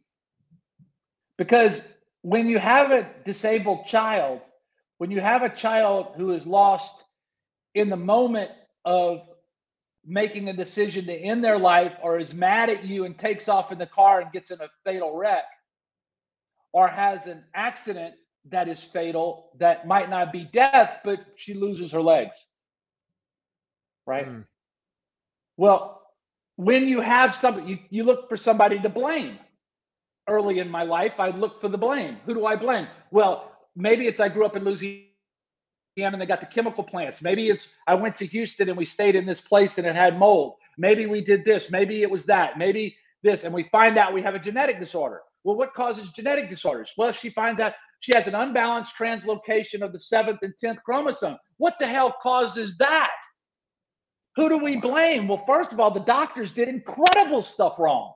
[1.39, 1.83] Because
[2.23, 4.41] when you have a disabled child,
[4.99, 7.05] when you have a child who is lost
[7.75, 8.51] in the moment
[8.85, 9.23] of
[10.07, 13.71] making a decision to end their life or is mad at you and takes off
[13.73, 15.45] in the car and gets in a fatal wreck
[16.73, 18.15] or has an accident
[18.51, 22.47] that is fatal that might not be death but she loses her legs
[24.07, 24.45] right mm.
[25.61, 26.01] Well,
[26.57, 29.39] when you have something, you, you look for somebody to blame.
[30.27, 32.17] Early in my life, I look for the blame.
[32.25, 32.87] Who do I blame?
[33.11, 35.05] Well, maybe it's I grew up in Louisiana
[35.97, 37.21] and they got the chemical plants.
[37.21, 40.19] Maybe it's I went to Houston and we stayed in this place and it had
[40.19, 40.55] mold.
[40.79, 41.71] Maybe we did this.
[41.71, 42.59] Maybe it was that.
[42.59, 43.45] Maybe this.
[43.45, 45.21] And we find out we have a genetic disorder.
[45.45, 46.93] Well, what causes genetic disorders?
[46.97, 51.37] Well, she finds out she has an unbalanced translocation of the seventh and 10th chromosome.
[51.59, 53.11] What the hell causes that?
[54.37, 55.29] Who do we blame?
[55.29, 58.13] Well, first of all, the doctors did incredible stuff wrong.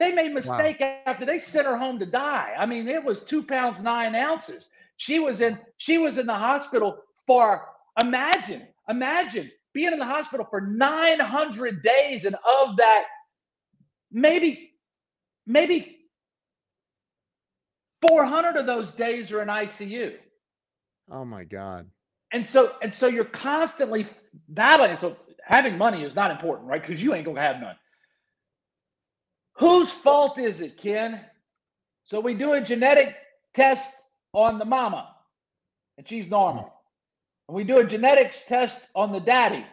[0.00, 0.98] They made mistake wow.
[1.06, 2.54] after they sent her home to die.
[2.58, 4.68] I mean, it was two pounds nine ounces.
[4.96, 7.62] She was in she was in the hospital for
[8.02, 13.04] imagine imagine being in the hospital for 900 days, and of that,
[14.12, 14.72] maybe
[15.46, 15.98] maybe
[18.08, 20.14] 400 of those days are in ICU.
[21.10, 21.88] Oh my God
[22.32, 24.06] and so and so you're constantly
[24.48, 24.98] battling.
[24.98, 26.82] So having money is not important, right?
[26.82, 27.76] Because you ain't gonna have none.
[29.58, 31.20] Whose fault is it, Ken?
[32.04, 33.16] So we do a genetic
[33.54, 33.88] test
[34.34, 35.08] on the mama,
[35.96, 36.72] and she's normal.
[37.48, 39.64] And we do a genetics test on the daddy,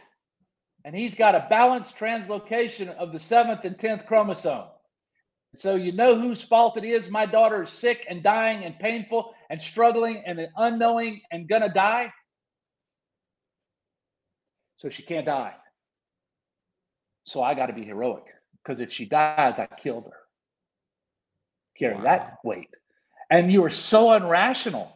[0.86, 4.68] and he's got a balanced translocation of the seventh and tenth chromosome.
[5.56, 7.10] So you know whose fault it is.
[7.10, 12.14] My daughter is sick and dying and painful and struggling and unknowing and gonna die
[14.82, 15.54] so she can't die.
[17.26, 18.24] So I got to be heroic
[18.64, 20.18] because if she dies, I killed her.
[21.78, 22.04] Carry wow.
[22.04, 22.70] that weight.
[23.32, 24.90] And you were so unrational.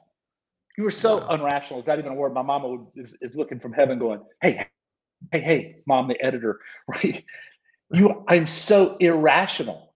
[0.77, 1.37] You were so wow.
[1.37, 1.79] unrational.
[1.79, 2.33] Is that even a word?
[2.33, 4.67] My mama is, is looking from heaven going, hey,
[5.31, 7.23] hey, hey, mom, the editor, right?
[7.91, 9.93] You, I'm so irrational.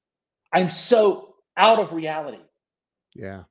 [0.52, 2.40] I'm so out of reality.
[3.14, 3.44] Yeah.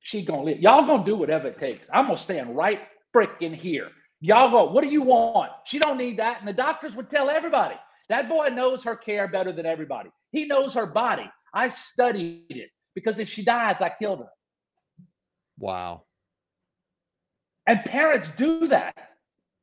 [0.00, 0.58] She gonna live.
[0.58, 1.86] Y'all gonna do whatever it takes.
[1.92, 2.80] I'm gonna stand right
[3.14, 3.88] freaking here
[4.20, 5.50] Y'all go, what do you want?
[5.64, 6.40] She don't need that.
[6.40, 7.76] And the doctors would tell everybody,
[8.10, 10.10] that boy knows her care better than everybody.
[10.30, 11.30] He knows her body.
[11.54, 14.30] I studied it because if she dies, I killed her.
[15.58, 16.02] Wow.
[17.66, 18.96] And parents do that.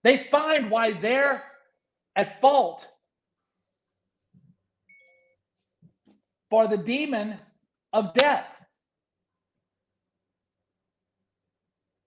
[0.04, 1.44] They find why they're
[2.16, 2.88] at fault
[6.50, 7.38] for the demon
[7.94, 8.48] of death.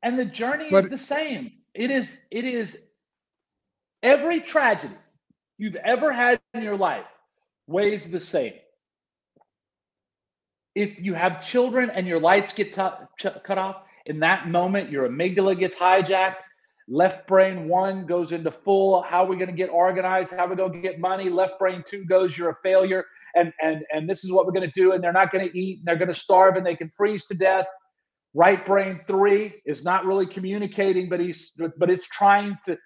[0.02, 1.52] And the journey but, is the same.
[1.74, 2.78] It is it is
[4.02, 4.94] every tragedy
[5.58, 7.06] you've ever had in your life
[7.66, 8.54] weighs the same.
[10.74, 15.08] If you have children and your lights get t- cut off, in that moment your
[15.08, 16.36] amygdala gets hijacked,
[16.92, 19.02] Left brain one goes into full.
[19.02, 20.30] How are we going to get organized?
[20.30, 21.30] How are we going to get money?
[21.30, 23.04] Left brain two goes, you're a failure,
[23.36, 24.90] and and and this is what we're going to do.
[24.90, 27.24] And they're not going to eat, and they're going to starve, and they can freeze
[27.26, 27.66] to death.
[28.34, 32.76] Right brain three is not really communicating, but he's but it's trying to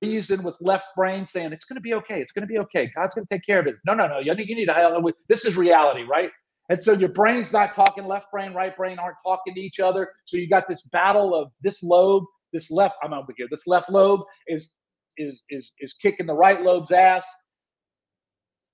[0.00, 2.22] reason with left brain, saying it's going to be okay.
[2.22, 2.90] It's going to be okay.
[2.96, 3.74] God's going to take care of it.
[3.84, 4.18] No, no, no.
[4.18, 5.12] You need, you need to.
[5.28, 6.30] This is reality, right?
[6.70, 8.06] And so your brain's not talking.
[8.06, 10.10] Left brain, right brain aren't talking to each other.
[10.24, 12.94] So you got this battle of this lobe, this left.
[13.02, 13.46] I'm over here.
[13.50, 14.70] This left lobe is
[15.16, 17.26] is is is kicking the right lobe's ass,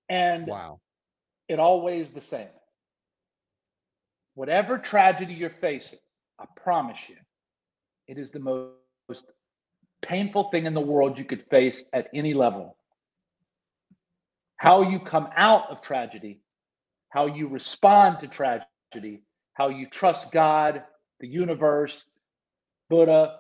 [0.09, 0.81] and wow,
[1.49, 2.49] it always the same.
[4.35, 5.99] Whatever tragedy you're facing,
[6.39, 7.17] I promise you,
[8.07, 9.25] it is the most
[10.03, 12.77] painful thing in the world you could face at any level.
[14.57, 16.41] How you come out of tragedy,
[17.11, 19.23] how you respond to tragedy,
[19.55, 20.83] how you trust God,
[21.21, 22.05] the universe,
[22.89, 23.37] Buddha,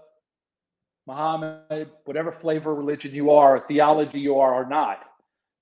[1.06, 4.98] Muhammad, whatever flavor religion you are, theology you are or not,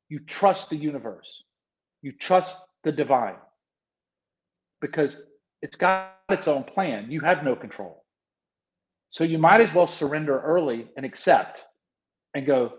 [0.09, 1.43] you trust the universe.
[2.03, 3.37] You trust the divine
[4.81, 5.19] because
[5.63, 7.11] it's got its own plan.
[7.11, 8.05] You have no control.
[9.11, 11.65] So you might as well surrender early and accept
[12.35, 12.75] and go,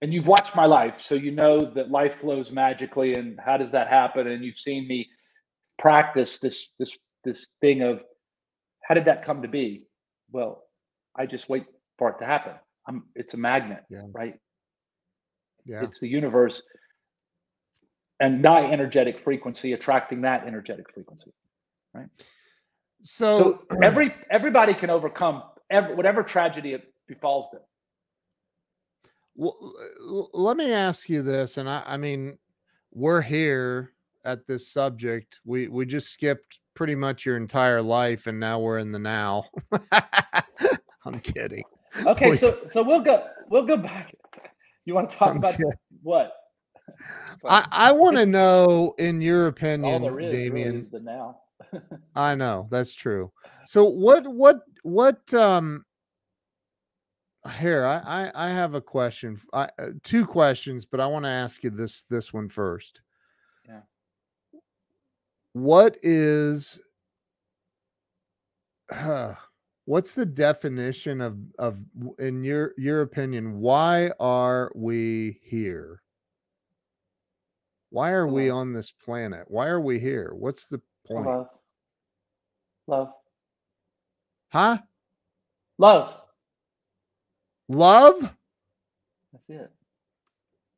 [0.00, 3.72] and you've watched my life, so you know that life flows magically and how does
[3.72, 4.26] that happen?
[4.28, 5.08] And you've seen me
[5.78, 8.00] practice this this this thing of
[8.82, 9.84] how did that come to be?
[10.30, 10.64] Well,
[11.16, 11.64] I just wait
[11.98, 12.52] for it to happen.
[12.86, 14.02] I'm it's a magnet, yeah.
[14.12, 14.34] right?
[15.64, 15.82] Yeah.
[15.82, 16.62] It's the universe
[18.20, 21.32] and my energetic frequency attracting that energetic frequency
[21.94, 22.08] right
[23.02, 27.60] so, so every everybody can overcome every, whatever tragedy it befalls them
[29.38, 32.36] well, let me ask you this and I, I mean
[32.92, 33.92] we're here
[34.24, 38.78] at this subject we we just skipped pretty much your entire life and now we're
[38.78, 39.44] in the now
[41.04, 41.62] i'm kidding
[42.06, 44.12] okay so so we'll go we'll go back
[44.84, 45.72] you want to talk I'm about kidding.
[46.02, 46.32] what
[47.44, 50.76] I, I want to know, in your all opinion, there is really Damian.
[50.84, 51.36] is the now
[52.14, 53.30] I know that's true.
[53.64, 55.84] So what what what um
[57.48, 57.98] here I
[58.34, 59.38] I, I have a question.
[59.52, 63.00] I, uh, two questions, but I want to ask you this this one first.
[63.66, 63.80] Yeah.
[65.52, 66.80] What is
[68.90, 69.34] uh,
[69.84, 71.80] what's the definition of of
[72.18, 76.02] in your your opinion why are we here?
[77.90, 79.46] Why are we on this planet?
[79.48, 80.32] Why are we here?
[80.34, 80.80] What's the
[81.10, 81.26] point?
[81.26, 81.48] love
[82.86, 83.12] love
[84.50, 84.78] Huh?
[85.78, 86.17] love
[87.68, 88.20] Love?
[89.32, 89.70] that's it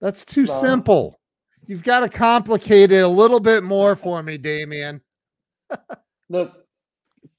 [0.01, 0.61] That's too Love.
[0.61, 1.21] simple.
[1.67, 5.01] You've got to complicate it a little bit more for me, Damian.
[6.29, 6.53] look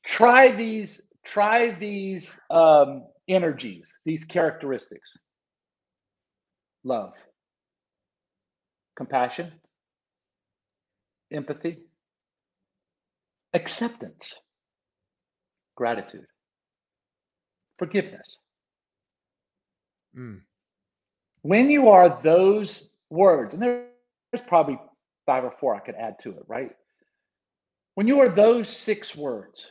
[0.06, 5.18] try these try these um energies these characteristics
[6.84, 7.14] love
[8.98, 9.52] compassion
[11.32, 11.78] empathy
[13.54, 14.40] acceptance
[15.76, 16.26] gratitude
[17.78, 18.40] forgiveness
[20.18, 20.42] Mm,
[21.42, 24.80] when you are those words and there's probably
[25.26, 26.72] five or four i could add to it right?
[27.96, 29.70] When you are those six words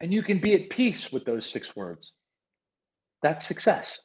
[0.00, 2.12] and you can be at peace with those six words
[3.22, 4.00] that's success.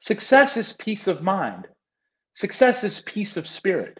[0.00, 1.66] Success is peace of mind.
[2.34, 3.98] Success is peace of spirit.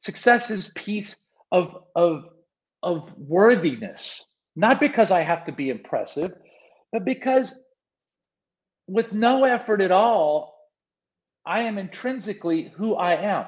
[0.00, 1.16] Success is peace
[1.52, 2.24] of of
[2.82, 4.24] of worthiness.
[4.56, 6.32] Not because i have to be impressive
[6.92, 7.54] but because
[8.86, 10.58] with no effort at all
[11.46, 13.46] i am intrinsically who i am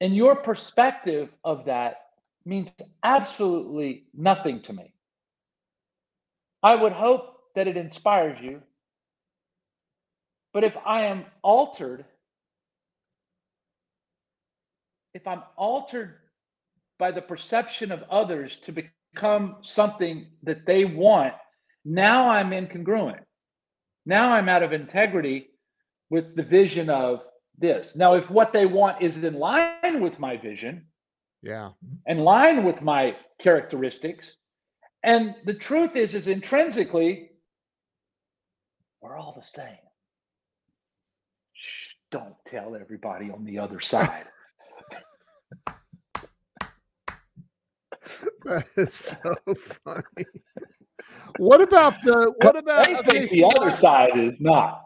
[0.00, 1.96] and your perspective of that
[2.44, 4.92] means absolutely nothing to me
[6.62, 8.62] I would hope that it inspires you.
[10.52, 12.04] But if I am altered,
[15.14, 16.16] if I'm altered
[16.98, 21.34] by the perception of others to become something that they want,
[21.84, 23.20] now I'm incongruent.
[24.06, 25.48] Now I'm out of integrity
[26.08, 27.20] with the vision of
[27.58, 27.94] this.
[27.94, 30.86] Now, if what they want is in line with my vision,
[31.42, 31.70] yeah.
[32.06, 34.36] in line with my characteristics,
[35.02, 37.30] and the truth is, is intrinsically,
[39.00, 39.78] we're all the same.
[41.54, 44.24] Shh, don't tell everybody on the other side.
[48.44, 49.34] That is so
[49.84, 50.26] funny.
[51.36, 54.82] What about the what about okay, think so the other why- side is not.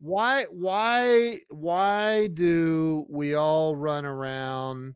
[0.00, 4.94] why why why do we all run around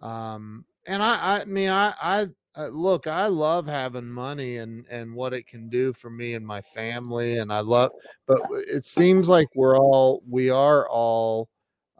[0.00, 5.14] um and i i mean i i uh, look, I love having money and and
[5.14, 7.92] what it can do for me and my family, and I love.
[8.26, 11.48] But it seems like we're all we are all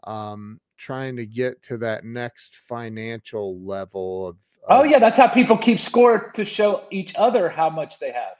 [0.03, 4.37] um, trying to get to that next financial level of.
[4.67, 8.11] Oh uh, yeah, that's how people keep score to show each other how much they
[8.11, 8.35] have.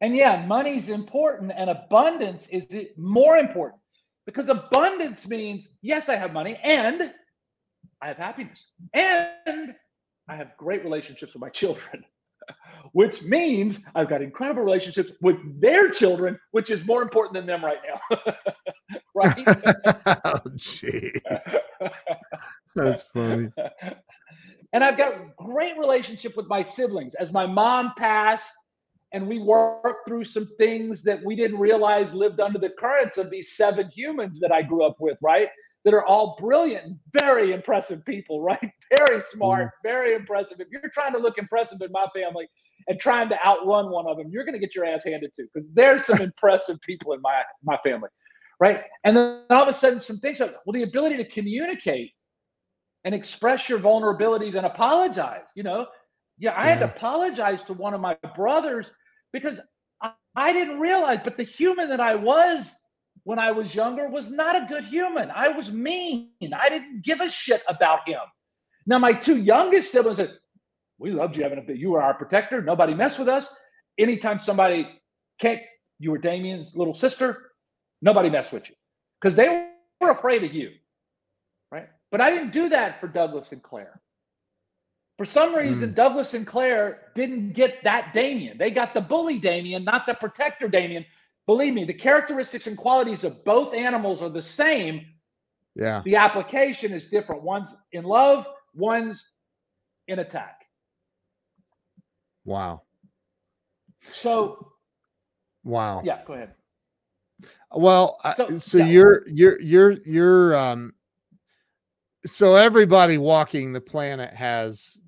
[0.00, 3.80] And yeah, money's important, and abundance is it more important
[4.26, 7.14] because abundance means yes, I have money, and
[8.00, 9.74] I have happiness, and
[10.28, 12.04] I have great relationships with my children,
[12.92, 17.64] which means I've got incredible relationships with their children, which is more important than them
[17.64, 18.34] right now.
[19.14, 19.34] right?
[20.24, 21.20] oh, jeez,
[22.74, 23.50] that's funny.
[24.72, 27.14] and I've got great relationship with my siblings.
[27.14, 28.50] As my mom passed,
[29.14, 33.30] and we worked through some things that we didn't realize lived under the currents of
[33.30, 35.48] these seven humans that I grew up with, right?
[35.84, 38.70] That are all brilliant very impressive people, right?
[38.98, 39.88] Very smart, mm-hmm.
[39.88, 40.60] very impressive.
[40.60, 42.46] If you're trying to look impressive in my family
[42.88, 45.44] and trying to outrun one of them, you're going to get your ass handed to
[45.44, 48.10] because there's some impressive people in my my family,
[48.60, 48.82] right?
[49.04, 52.12] And then all of a sudden, some things like well, the ability to communicate
[53.04, 55.46] and express your vulnerabilities and apologize.
[55.54, 55.86] You know,
[56.38, 58.92] yeah, I had to apologize to one of my brothers
[59.32, 59.58] because
[60.02, 62.74] I, I didn't realize, but the human that I was
[63.24, 65.30] when I was younger was not a good human.
[65.30, 66.30] I was mean.
[66.42, 68.20] I didn't give a shit about him.
[68.86, 70.32] Now, my two youngest siblings said,
[70.98, 71.64] We loved you, Evan.
[71.76, 72.60] You were our protector.
[72.60, 73.48] Nobody messed with us.
[73.98, 74.88] Anytime somebody
[75.38, 75.66] kicked,
[75.98, 77.52] you were Damian's little sister,
[78.00, 78.74] nobody messed with you
[79.20, 79.68] because they
[80.00, 80.70] were afraid of you.
[81.70, 81.88] Right.
[82.10, 84.00] But I didn't do that for Douglas and Claire.
[85.18, 85.58] For some hmm.
[85.58, 88.58] reason, Douglas and Claire didn't get that Damian.
[88.58, 91.04] They got the bully Damian, not the protector Damian.
[91.46, 95.04] Believe me, the characteristics and qualities of both animals are the same.
[95.74, 97.42] Yeah, The application is different.
[97.42, 99.24] One's in love, one's
[100.08, 100.60] in attack.
[102.44, 102.82] wow,
[104.02, 104.72] So,
[105.64, 106.02] wow.
[106.04, 106.54] yeah, go ahead.
[107.74, 108.84] Well, I- So- so, yeah.
[108.86, 110.94] you're you're you're you're um
[112.26, 115.00] so everybody walking the planet has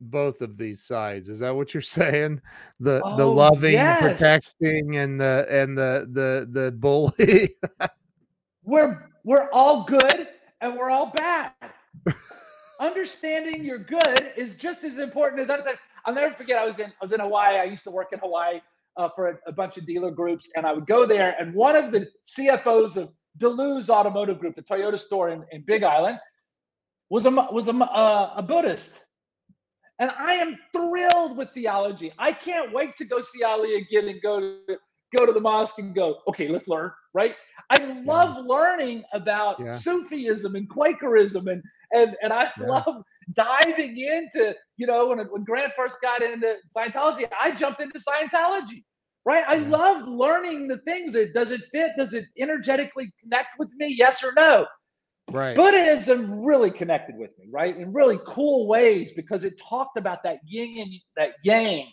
[0.00, 1.28] both of these sides.
[1.28, 2.40] Is that what you're saying?
[2.80, 4.00] The the Oh, loving, yes.
[4.00, 7.56] protecting and the and the the the bully.
[8.64, 10.28] We're we're all good
[10.60, 11.52] and we're all bad.
[12.78, 15.80] Understanding you're good is just as important as understanding.
[16.06, 16.56] I'll never forget.
[16.58, 17.56] I was in I was in Hawaii.
[17.58, 18.60] I used to work in Hawaii
[18.96, 21.34] uh, for a, a bunch of dealer groups, and I would go there.
[21.38, 25.82] And one of the CFOs of Deleuze Automotive Group, the Toyota store in, in Big
[25.82, 26.18] Island,
[27.10, 29.00] was a was a, uh, a Buddhist.
[30.00, 32.12] And I am thrilled with theology.
[32.18, 34.78] I can't wait to go see Ali again and go to
[35.16, 37.34] go to the mosque and go, okay, let's learn, right?
[37.70, 39.72] I love learning about Yeah.
[39.72, 42.66] Sufism and Quakerism and and and I Yeah.
[42.66, 47.98] love diving into, you know, when when Grant first got into Scientology, I jumped into
[47.98, 48.84] Scientology.
[49.26, 49.44] Right?
[49.46, 51.14] I love learning the things.
[51.34, 51.92] Does it fit?
[51.98, 53.94] Does it energetically connect with me?
[53.98, 54.66] Yes or no?
[55.30, 55.56] Right.
[55.56, 57.76] Buddhism really connected with me, right?
[57.76, 61.86] In really cool ways because it talked about that yin and that yang.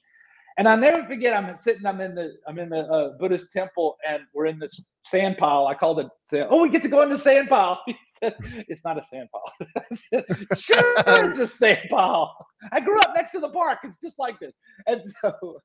[0.58, 1.36] And I'll never forget.
[1.36, 1.86] I'm sitting.
[1.86, 2.34] I'm in the.
[2.48, 5.68] I'm in the uh, Buddhist temple, and we're in this sand pile.
[5.68, 6.08] I called it.
[6.26, 7.80] Sand, oh, we get to go in the sand pile.
[8.24, 8.34] Said,
[8.68, 9.70] it's not a sand pile.
[9.94, 10.26] Said,
[10.58, 10.84] sure,
[11.30, 12.36] it's a sand pile.
[12.72, 13.80] I grew up next to the park.
[13.84, 14.56] It's just like this.
[14.88, 15.62] And so,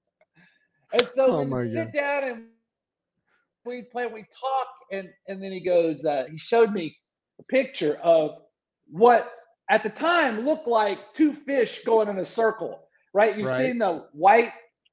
[0.92, 1.92] and so Oh we sit God.
[1.92, 2.44] down and
[3.64, 4.06] we play.
[4.06, 6.04] We talk, and and then he goes.
[6.04, 6.96] Uh, he showed me
[7.44, 8.32] picture of
[8.90, 9.30] what
[9.70, 13.36] at the time looked like two fish going in a circle, right?
[13.38, 13.50] You've Right.
[13.50, 14.52] seen the white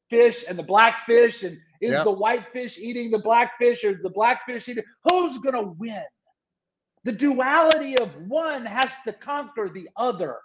[0.09, 2.03] fish and the black fish, and is Yep.
[2.03, 4.83] the white fish eating the black fish or the black fish eating?
[5.09, 6.03] Who's gonna win?
[7.05, 10.37] The duality of one has to conquer the other,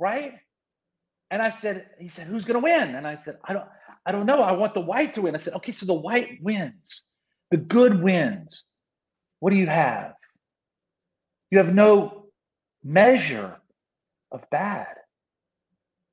[0.00, 0.34] right?
[1.30, 2.96] And I said, he said, who's gonna win?
[2.96, 3.66] And I said, I don't,
[4.06, 4.40] I don't know.
[4.42, 5.36] I want the white to win.
[5.36, 7.02] I said, okay, so the white wins.
[7.52, 8.64] The good wins.
[9.40, 10.15] What do you have?
[11.50, 12.26] You have no
[12.82, 13.56] measure
[14.30, 14.94] of bad.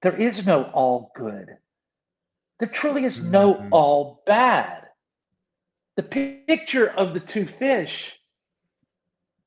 [0.01, 1.57] There is no all good.
[2.59, 3.69] There truly is no Mhm.
[3.71, 4.89] all bad.
[5.95, 8.19] The picture of the two fish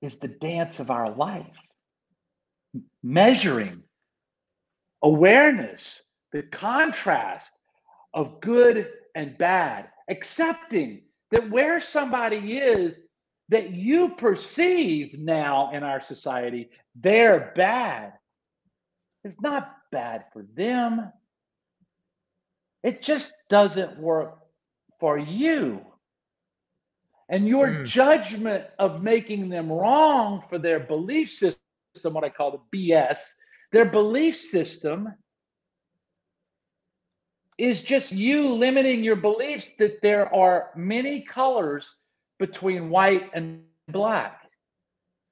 [0.00, 1.56] is the dance of our life,
[3.02, 3.82] measuring
[5.02, 7.52] awareness, the contrast
[8.14, 13.00] of good and bad, accepting that where somebody is
[13.48, 18.12] that you perceive now in our society, they're bad.
[19.24, 21.12] It's not bad for them.
[22.82, 24.38] It just doesn't work
[25.00, 25.84] for you.
[27.28, 27.86] And your Mm.
[27.86, 33.34] judgment of making them wrong for their belief system, what I call the BS,
[33.72, 35.12] their belief system
[37.58, 41.96] is just you limiting your beliefs that there are many colors
[42.38, 44.42] between white and black.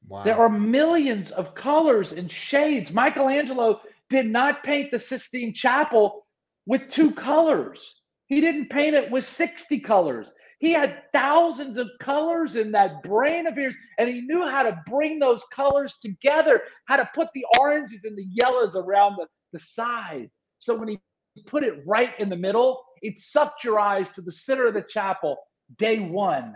[0.06, 0.22] Wow.
[0.22, 2.92] There are millions of colors and shades.
[2.92, 3.80] Michelangelo
[4.10, 6.26] did not paint the Sistine Chapel
[6.66, 7.94] with two colors.
[8.26, 10.30] He didn't paint it with 60 colors.
[10.58, 14.80] He had thousands of colors in that brain of his, and he knew how to
[14.86, 19.60] bring those colors together, how to put the oranges and the yellows around the, the
[19.60, 20.38] sides.
[20.60, 20.98] So when he
[21.46, 24.84] put it right in the middle, it sucked your eyes to the center of the
[24.88, 25.36] chapel.
[25.76, 26.54] Day one,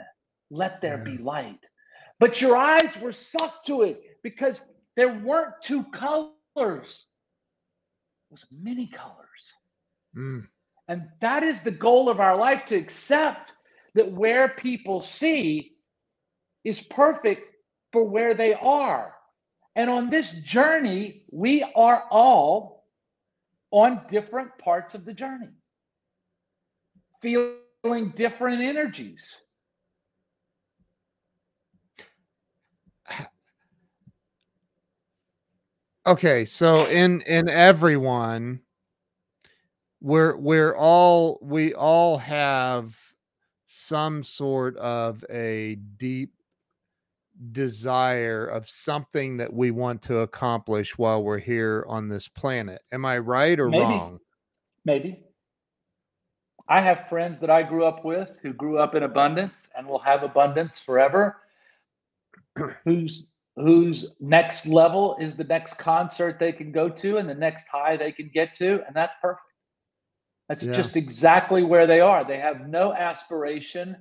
[0.51, 1.61] let there be light.
[2.21, 4.61] But your eyes were sucked to it because
[4.97, 6.35] there weren't two colors,
[6.67, 9.55] it was many colors.
[10.17, 10.47] Mm.
[10.89, 13.53] And that is the goal of our life to accept
[13.95, 15.73] that where people see
[16.65, 17.55] is perfect
[17.93, 19.15] for where they are.
[19.77, 22.87] And on this journey, we are all
[23.71, 25.51] on different parts of the journey,
[27.23, 29.37] feeling different energies.
[36.09, 38.61] Okay, so in in everyone
[40.01, 42.99] we're we're all we all have
[43.67, 46.33] some sort of a deep
[47.53, 52.81] desire of something that we want to accomplish while we're here on this planet.
[52.91, 53.85] Am I right or Maybe.
[53.85, 54.19] wrong?
[54.87, 55.23] Maybe.
[56.71, 59.99] I have friends that I grew up with who grew up in abundance and will
[59.99, 61.37] have abundance forever.
[62.87, 63.25] whose
[63.59, 67.97] whose next level is the next concert they can go to and the next high
[67.97, 69.43] they can get to and that's perfect.
[70.49, 70.67] That's Yeah.
[70.67, 72.25] just exactly where they are.
[72.27, 73.97] They have no aspiration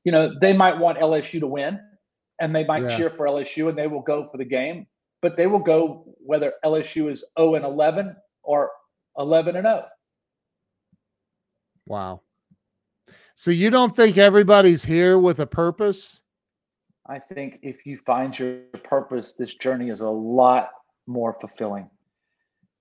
[0.03, 1.79] You know, they might want LSU to win,
[2.39, 2.99] and they might Yeah.
[2.99, 4.87] cheer for LSU, and they will go for the game.
[5.21, 8.71] But they will go whether LSU is 0 and 11 or
[9.17, 9.69] 11 and oh.
[9.69, 9.85] 0.
[11.87, 12.21] Wow.
[13.35, 16.21] So you don't think everybody's here with a purpose?
[17.07, 20.69] I think if you find your purpose, this journey is a lot
[21.05, 21.89] more fulfilling.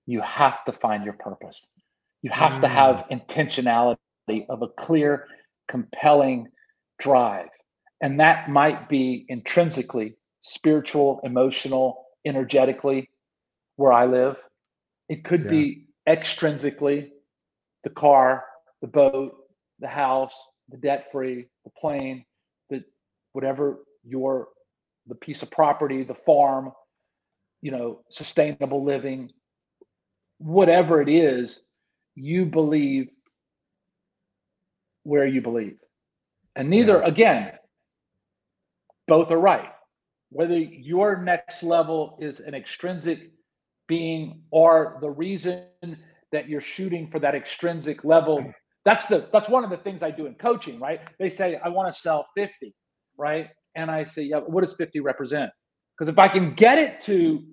[0.05, 1.65] You have to find your purpose.
[2.21, 2.71] You have to Mm.
[2.71, 5.27] have intentionality of a clear,
[5.69, 6.51] compelling
[6.99, 7.49] drive.
[8.01, 13.09] And that might be intrinsically spiritual, emotional, energetically,
[13.75, 14.37] where I live.
[15.09, 15.49] It could Yeah.
[15.49, 17.11] be extrinsically
[17.83, 18.45] the car,
[18.81, 19.35] the boat,
[19.79, 20.35] the house,
[20.69, 22.25] the debt free, the plane,
[22.69, 22.83] the
[23.33, 24.49] whatever your
[25.07, 26.73] the piece of property, the farm,
[27.61, 29.31] you know, sustainable living,
[30.37, 31.63] whatever it is,
[32.15, 33.09] you believe
[35.03, 35.77] where you believe.
[36.57, 37.53] And neither, again,
[39.07, 39.69] both are right.
[40.29, 43.31] Whether your next level is an extrinsic
[43.87, 45.65] being or the reason
[46.31, 48.53] that you're shooting for that extrinsic level.
[48.85, 50.99] That's the that's one of the things i do in coaching right?
[51.19, 52.73] They say i want to sell 50
[53.17, 53.47] right?
[53.75, 55.51] And i say yeah what does 50 represent?
[55.97, 57.43] Because if i can get it to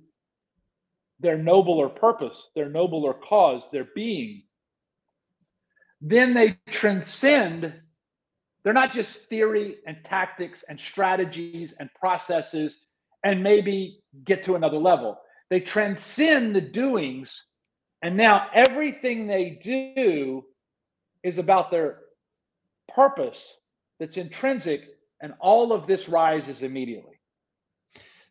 [1.20, 4.42] their nobler purpose their nobler cause their being
[6.00, 7.72] then they transcend
[8.64, 12.78] they're not just theory and tactics and strategies and processes
[13.22, 17.44] and maybe get to another level they transcend the doings
[18.02, 20.44] and now everything they do
[21.22, 22.00] is about their
[22.88, 23.56] purpose
[23.98, 24.82] that's intrinsic,
[25.22, 27.18] and all of this rises immediately.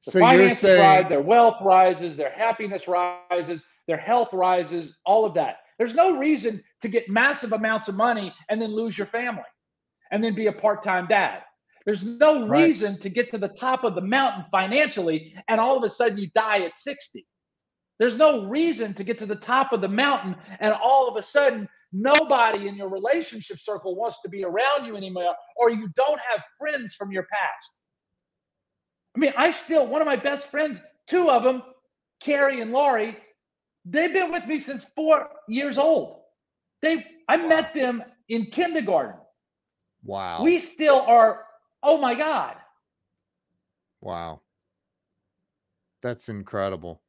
[0.06, 4.96] The So you're finances rise, saying their wealth rises, their happiness rises, their health rises,
[5.06, 5.58] all of that.
[5.80, 9.42] There's no reason to get massive amounts of money and then lose your family
[10.14, 11.42] and then be a part time dad.
[11.86, 12.68] There's no Right.
[12.68, 16.18] reason to get to the top of the mountain financially and all of a sudden
[16.20, 17.28] you die at 60.
[18.00, 21.24] There's no reason to get to the top of the mountain and all of a
[21.24, 26.22] sudden nobody in your relationship circle wants to be around you anymore or you don't
[26.32, 27.80] have friends from your past.
[29.16, 31.64] I mean, I still, one of my best friends, two of them,
[32.20, 33.18] Carrie and Laurie,
[33.84, 36.22] they've been with me since four years old.
[36.82, 39.20] They, I met them in kindergarten.
[40.04, 40.44] Wow.
[40.44, 41.46] We still are,
[41.82, 42.56] oh my God.
[44.02, 44.42] Wow.
[46.02, 47.02] That's incredible.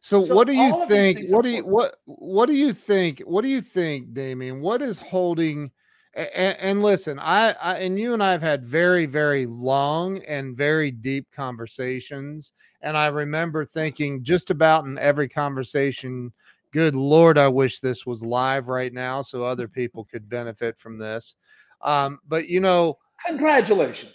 [0.00, 1.30] So, So what do you all of these think?
[1.30, 3.20] What do you what what do you think?
[3.20, 4.60] What do you think, Damian?
[4.60, 5.70] What is holding
[6.14, 10.56] and, and listen, I, I and you and I have had very, very long and
[10.56, 12.52] very deep conversations.
[12.80, 16.32] And I remember thinking just about in every conversation
[16.70, 20.98] Good Lord, I wish this was live right now so other people could benefit from
[20.98, 21.36] this.
[21.82, 24.14] Um, but you know, Congratulations.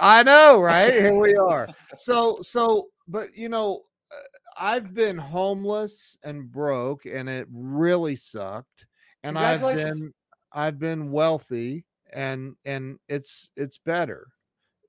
[0.00, 0.92] I know, right?
[0.92, 1.68] Here we are.
[1.96, 8.86] So, so, but you know, uh, I've been homeless and broke, and it really sucked.
[9.22, 10.12] And I've been,
[10.52, 14.26] I've been wealthy, and and it's it's better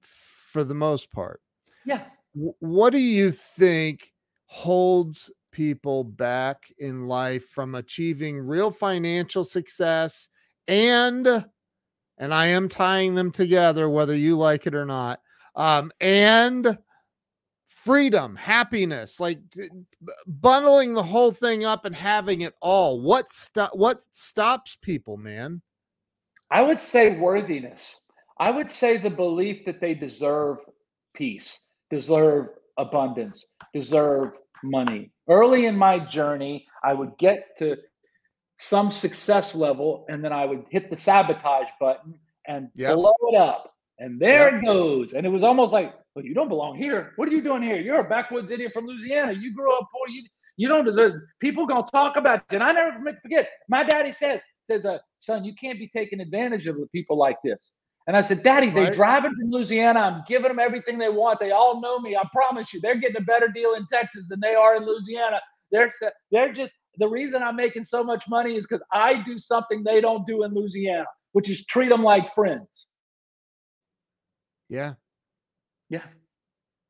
[0.01, 1.41] for the most part.
[1.85, 2.03] Yeah.
[2.33, 4.11] What do you think
[4.47, 10.27] holds people back in life from achieving real financial success
[10.67, 11.45] and
[12.17, 15.19] and I am tying them together, whether you like it or not.
[15.55, 16.77] Um, and
[17.67, 19.69] freedom, happiness, like th-
[20.27, 23.01] bundling the whole thing up and having it all.
[23.01, 25.61] What sto- what stops people, man?
[26.51, 27.99] I would say worthiness.
[28.39, 30.57] I would say the belief that they deserve
[31.13, 31.59] peace,
[31.89, 32.47] deserve
[32.77, 35.11] abundance, deserve money.
[35.29, 37.77] Early in my journey, I would get to
[38.59, 42.15] some success level and then I would hit the sabotage button
[42.47, 42.95] and Yep.
[42.95, 43.73] blow it up.
[43.99, 45.13] And there it goes.
[45.13, 47.13] And it was almost like, well, you don't belong here.
[47.17, 47.77] What are you doing here?
[47.77, 49.33] You're a backwoods idiot from Louisiana.
[49.33, 50.07] You grew up poor.
[50.09, 50.23] You
[50.57, 51.21] you don't deserve.
[51.41, 52.55] People gonna talk about you.
[52.55, 53.49] And I never forget-.
[53.69, 57.37] My daddy said says, uh, son, you can't be taking advantage of the people like
[57.43, 57.71] this.
[58.07, 58.93] And I said, Daddy, they're Right.
[58.93, 59.99] driving from Louisiana.
[59.99, 61.39] I'm giving them everything they want.
[61.39, 62.15] They all know me.
[62.15, 65.41] I promise you, they're getting a better deal in Texas than they are in Louisiana.
[65.71, 65.89] They're
[66.31, 70.01] they're just the reason I'm making so much money is because I do something they
[70.01, 72.87] don't do in Louisiana, which is treat them like friends.
[74.69, 74.93] Yeah.
[75.89, 76.03] Yeah.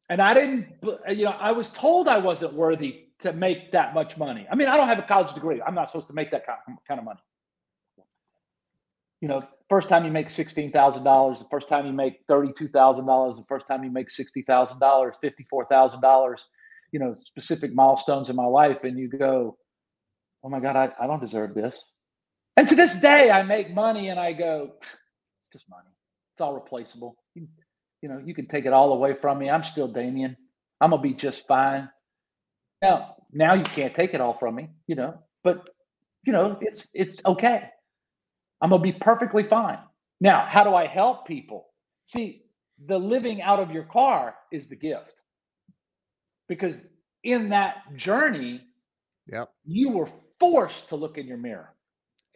[0.10, 0.68] And I didn't,
[1.10, 4.48] you know, I was told I wasn't worthy to make that much money.
[4.52, 5.62] I mean, I don't have a college degree.
[5.66, 7.20] I'm not supposed to make that kind of, kind of money.
[9.22, 13.68] You know, first time you make $16,000, the first time you make $32,000, the first
[13.68, 16.36] time you make $60,000, $54,000,
[16.92, 18.84] you know, specific milestones in my life.
[18.84, 19.58] And you go,
[20.46, 21.84] oh my God, I, I don't deserve this.
[22.56, 24.90] And to this day, I make money and I go, it's
[25.52, 25.90] just money.
[26.34, 27.18] It's all replaceable.
[27.34, 27.48] You,
[28.02, 29.50] you know, you can take it all away from me.
[29.50, 30.38] I'm still Damian.
[30.80, 31.90] I'm gonna be just fine.
[32.82, 35.68] Now, now you can't take it all from me, you know, but
[36.26, 37.64] you know, it's it's okay.
[38.62, 39.80] I'm gonna be perfectly fine.
[40.22, 41.68] Now, how do I help people?
[42.08, 42.44] See,
[42.86, 45.12] the living out of your car is the gift.
[46.48, 46.80] Because
[47.24, 48.62] in that journey,
[49.32, 49.50] Yep.
[49.66, 50.08] you were
[50.40, 51.74] forced to look in your mirror.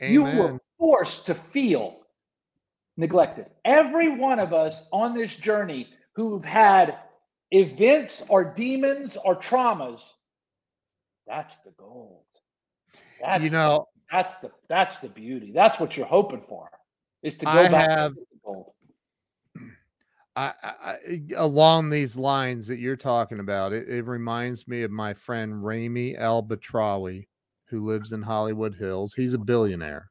[0.01, 1.97] You were forced to feel
[2.97, 3.47] neglected.
[3.65, 6.97] Every one of us on this journey who've had
[7.51, 10.01] events or demons or traumas,
[11.27, 12.23] that's the gold.
[13.21, 15.51] That's You know, that's the that's the beauty.
[15.53, 16.69] That's what you're hoping for.
[17.21, 18.73] Is to go I back have- to the gold.
[20.35, 20.95] I, I,
[21.35, 26.15] along these lines that you're talking about, it, it reminds me of my friend Rami
[26.15, 27.27] El Batrawi,
[27.69, 29.13] who lives in Hollywood Hills.
[29.13, 30.09] He's a billionaire.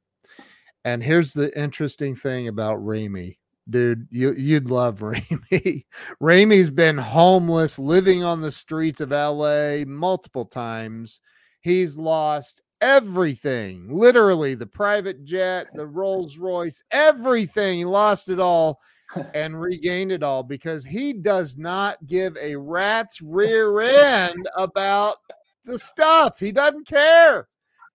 [0.85, 3.39] And here's the interesting thing about Rami.
[3.69, 5.87] Dude, you, you'd love Rami.
[6.21, 11.21] Rami's been homeless, living on the streets of LA multiple times.
[11.61, 17.79] He's lost everything literally the private jet, the Rolls Royce, everything.
[17.79, 18.81] He lost it all
[19.35, 25.17] and regained it all because he does not give a rat's rear end about
[25.69, 26.39] the stuff.
[26.41, 27.47] He doesn't care.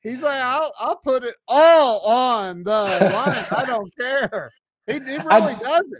[0.01, 3.45] He's like, I'll I'll put it all on the line.
[3.51, 4.51] I don't care.
[4.87, 5.93] He, he really doesn't.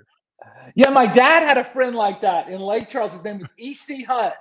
[0.76, 3.14] Yeah, my dad had a friend like that in Lake Charles.
[3.14, 4.34] His name was EC Hunt.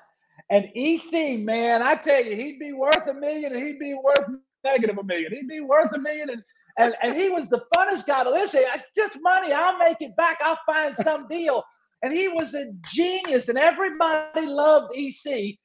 [0.50, 4.28] And EC, man, I tell you, he'd be worth a million and he'd be worth
[4.64, 5.32] negative a million.
[5.32, 6.42] He'd be worth a million and
[6.78, 8.62] and, and he was the funnest guy to listen.
[8.72, 10.38] I- Just money, I'll make it back.
[10.42, 11.62] I'll find some deal.
[12.02, 15.56] And he was a genius, and everybody loved EC.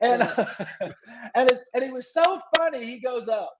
[0.00, 0.22] And
[1.34, 2.22] and it's, and he was so
[2.58, 2.84] funny.
[2.84, 3.52] He goes up.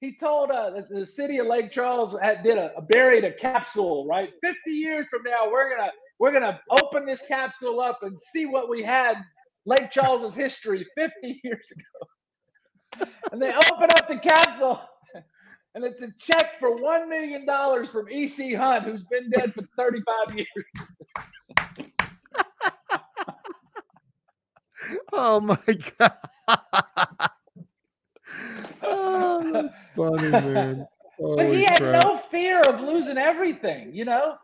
[0.00, 3.32] He told uh, that the city of Lake Charles had did a, a buried a
[3.32, 4.06] capsule.
[4.06, 8.46] Right, fifty years from now, we're gonna we're gonna open this capsule up and see
[8.46, 9.16] what we had
[9.66, 13.08] Lake Charles's history 50 years ago.
[13.32, 14.80] And they open up the capsule,
[15.74, 17.44] and it's a check for $1 million
[17.86, 18.54] from E.C.
[18.54, 20.48] Hunt, who's been dead for 35 years.
[25.12, 25.58] Oh my
[25.98, 26.12] god.
[28.82, 30.86] oh, funny, man.
[31.34, 32.04] But he Holy had crap.
[32.04, 34.36] no fear of losing everything, you know?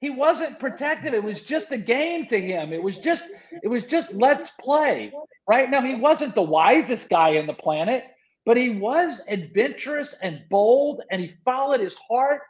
[0.00, 1.14] He wasn't protective.
[1.14, 2.72] It was just a game to him.
[2.72, 3.24] It was just,
[3.62, 5.12] it was just let's play.
[5.48, 8.04] Right now, he wasn't the wisest guy in the planet,
[8.46, 12.42] but he was adventurous and bold and he followed his heart.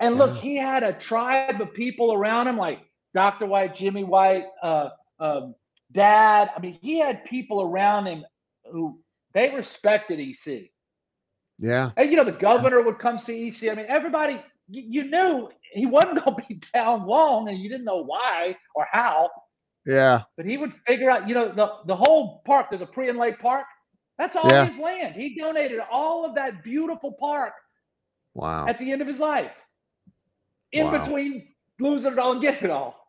[0.00, 0.42] And look, Yeah.
[0.42, 2.70] he had a tribe of people around him like
[3.14, 3.46] Dr.
[3.46, 5.54] White, Jimmy White, uh, um,
[5.94, 6.50] Dad.
[6.56, 8.24] I mean, he had people around him
[8.70, 9.00] who
[9.32, 10.70] they respected EC.
[11.58, 11.92] Yeah.
[11.96, 13.70] And you know, the governor would come see EC.
[13.70, 17.70] I mean, everybody, you, you knew he wasn't going to be down long, and you
[17.70, 19.30] didn't know why or how.
[19.86, 20.22] Yeah.
[20.36, 23.38] But he would figure out, you know, the, the whole park, there's a Prien Lake
[23.38, 23.66] Park.
[24.18, 24.66] That's all Yeah.
[24.66, 25.14] his land.
[25.14, 27.52] He donated all of that beautiful park
[28.34, 28.66] Wow.
[28.66, 29.62] at the end of his life.
[30.72, 30.98] In Wow.
[31.04, 33.03] between losing it all and getting it all.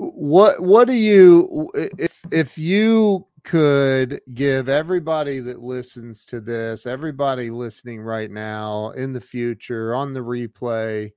[0.00, 7.50] What what do you if if you could give everybody that listens to this everybody
[7.50, 11.10] listening right now in the future on the replay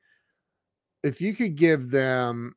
[1.03, 2.53] if you could give them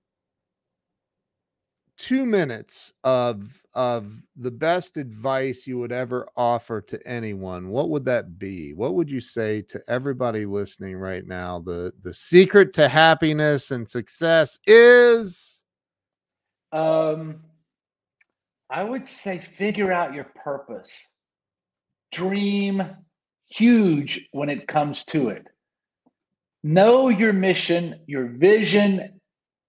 [1.96, 8.04] two minutes of of the best advice you would ever offer to anyone what would
[8.04, 8.74] that be?
[8.74, 11.60] What would you say to everybody listening right now?
[11.60, 15.55] The the secret to happiness and success is
[16.76, 17.36] Um,
[18.68, 20.92] I would say figure out your purpose.
[22.12, 22.82] Dream
[23.48, 25.46] huge when it comes to it.
[26.62, 29.20] Know your mission, your vision,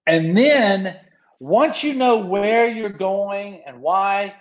[0.05, 0.97] and then
[1.39, 4.34] once you know where you're going and why,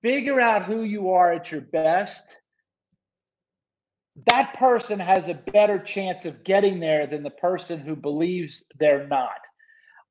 [0.00, 2.36] figure out who you are at your best.
[4.30, 9.08] That person has a better chance of getting there than the person who believes they're
[9.08, 9.40] not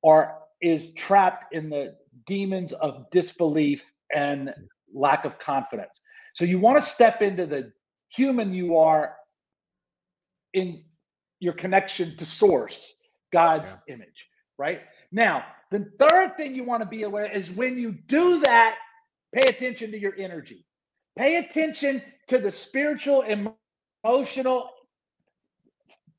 [0.01, 1.95] or is trapped in the
[2.25, 3.83] demons of disbelief
[4.15, 4.53] and
[4.93, 5.99] lack of confidence.
[6.35, 7.73] So you want to step into the
[8.09, 9.15] human you are
[10.53, 10.83] in
[11.39, 12.95] your connection to source,
[13.33, 14.25] God's image,
[14.57, 14.81] right?
[15.11, 18.75] Now, the third thing you want to be aware is when you do that,
[19.33, 20.65] pay attention to your energy.
[21.17, 23.23] Pay attention to the spiritual,
[24.03, 24.69] emotional,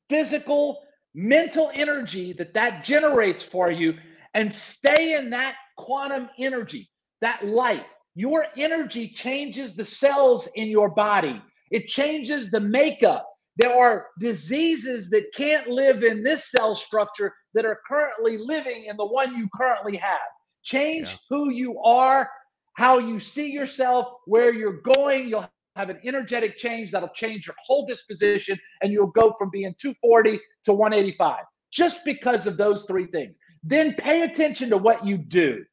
[0.09, 0.81] physical,
[1.15, 3.95] mental energy that that generates for you
[4.35, 6.89] and stay in that quantum energy,
[7.21, 7.85] that light.
[8.13, 13.27] Your energy changes the cells in your body, it changes the makeup.
[13.57, 18.97] There are diseases that can't live in this cell structure that are currently living in
[18.97, 20.19] the one you currently have.
[20.63, 21.17] Change Yeah.
[21.29, 22.29] who you are,
[22.73, 25.29] how you see yourself, where you're going.
[25.29, 29.73] You'll have an energetic change that'll change your whole disposition, and you'll go from being
[29.79, 33.35] 240 to 185 just because of those three things.
[33.65, 35.65] Then pay attention to what you do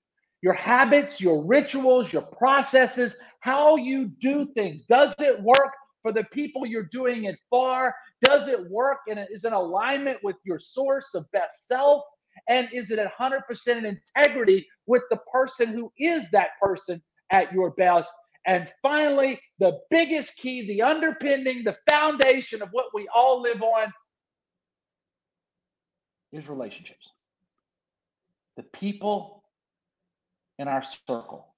[0.43, 4.83] your habits, your rituals, your processes, how you do things.
[4.89, 5.73] Does it work
[6.03, 7.95] for the people you're doing it for?
[8.23, 12.03] Does it work and is in alignment with your source of best self?
[12.49, 17.71] And is it 100% in integrity with the person who is that person at your
[17.71, 18.11] best?
[18.45, 23.93] And finally, the biggest key, the underpinning, the foundation of what we all live on
[26.33, 27.13] is relationships.
[28.57, 29.43] The people
[30.59, 31.49] in our circle.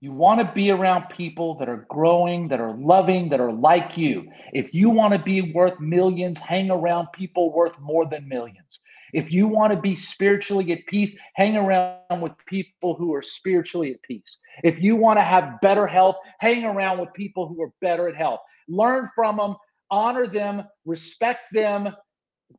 [0.00, 3.98] You want to be around people that are growing, that are loving, that are like
[3.98, 4.30] you.
[4.52, 8.78] If you want to be worth millions, hang around people worth more than millions.
[9.12, 13.90] If you want to be spiritually at peace, hang around with people who are spiritually
[13.90, 14.38] at peace.
[14.62, 18.14] If you want to have better health, hang around with people who are better at
[18.14, 18.40] health.
[18.68, 19.56] Learn from them,
[19.90, 21.88] honor them, respect them,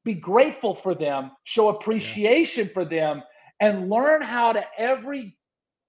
[0.04, 3.24] be grateful for them, show appreciation for them,
[3.60, 5.34] and learn how to everything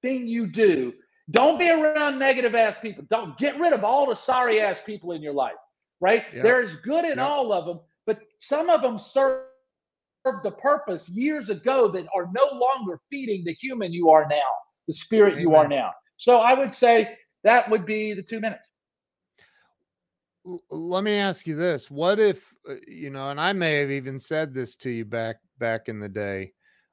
[0.05, 0.93] you do.
[1.31, 3.05] Don't be around negative ass people.
[3.11, 5.55] Don't get rid of all the sorry ass people in your life,
[6.01, 6.25] right?
[6.43, 9.43] There's good in all of them, but some of them serve
[10.25, 14.51] the purpose years ago that are no longer feeding the human you are now,
[14.89, 15.93] the spirit you are now.
[16.17, 18.69] So I would say that would be the two minutes.
[20.71, 24.19] let me ask you this what if uh, you know and i may have even
[24.19, 26.51] said this to you back back in the day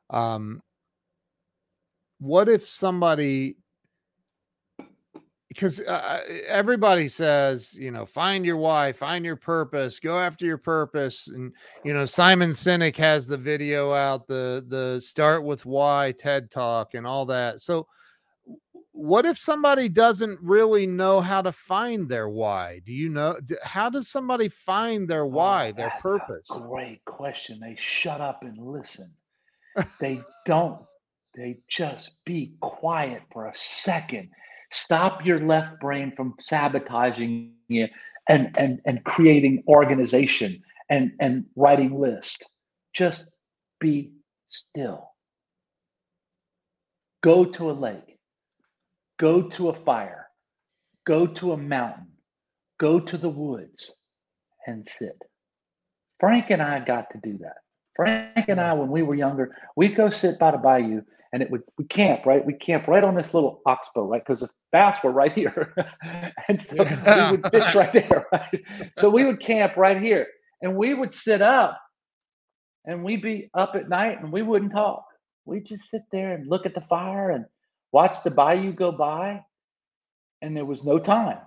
[0.09, 0.61] um
[2.19, 3.57] what if somebody
[5.49, 10.57] because uh, everybody says you know find your why find your purpose go after your
[10.57, 11.51] purpose and
[11.83, 16.93] you know simon sinek has the video out the the start with why ted talk
[16.93, 17.87] and all that so
[18.91, 23.89] what if somebody doesn't really know how to find their why do you know how
[23.89, 27.59] does somebody find their why Oh, their purpose Great question.
[27.59, 29.11] They shut up and listen.
[29.99, 30.81] they don't.
[31.37, 34.29] They just be quiet for a second.
[34.71, 37.87] Stop your left brain from sabotaging you
[38.27, 42.49] and and and creating organization and and writing list.
[42.95, 43.29] Just
[43.79, 44.13] be
[44.49, 45.11] still.
[47.23, 48.17] Go to a lake.
[49.19, 50.27] Go to a fire.
[51.05, 52.07] Go to a mountain.
[52.79, 53.93] Go to the woods
[54.65, 55.21] and sit.
[56.19, 57.57] Frank and I got to do that.
[57.95, 61.01] Frank and I, when we were younger, we'd go sit by the bayou
[61.33, 62.45] and it would we camp right.
[62.45, 64.23] We camp right on this little oxbow, right?
[64.25, 65.73] Because the bass were right here,
[66.47, 68.25] and so we would fish right there.
[68.31, 68.63] Right?
[68.99, 70.27] So we would camp right here,
[70.61, 71.79] and we would sit up,
[72.85, 75.05] and we'd be up at night, and we wouldn't talk.
[75.45, 77.45] We'd just sit there and look at the fire and
[77.91, 79.43] watch the bayou go by,
[80.41, 81.39] and there was no time,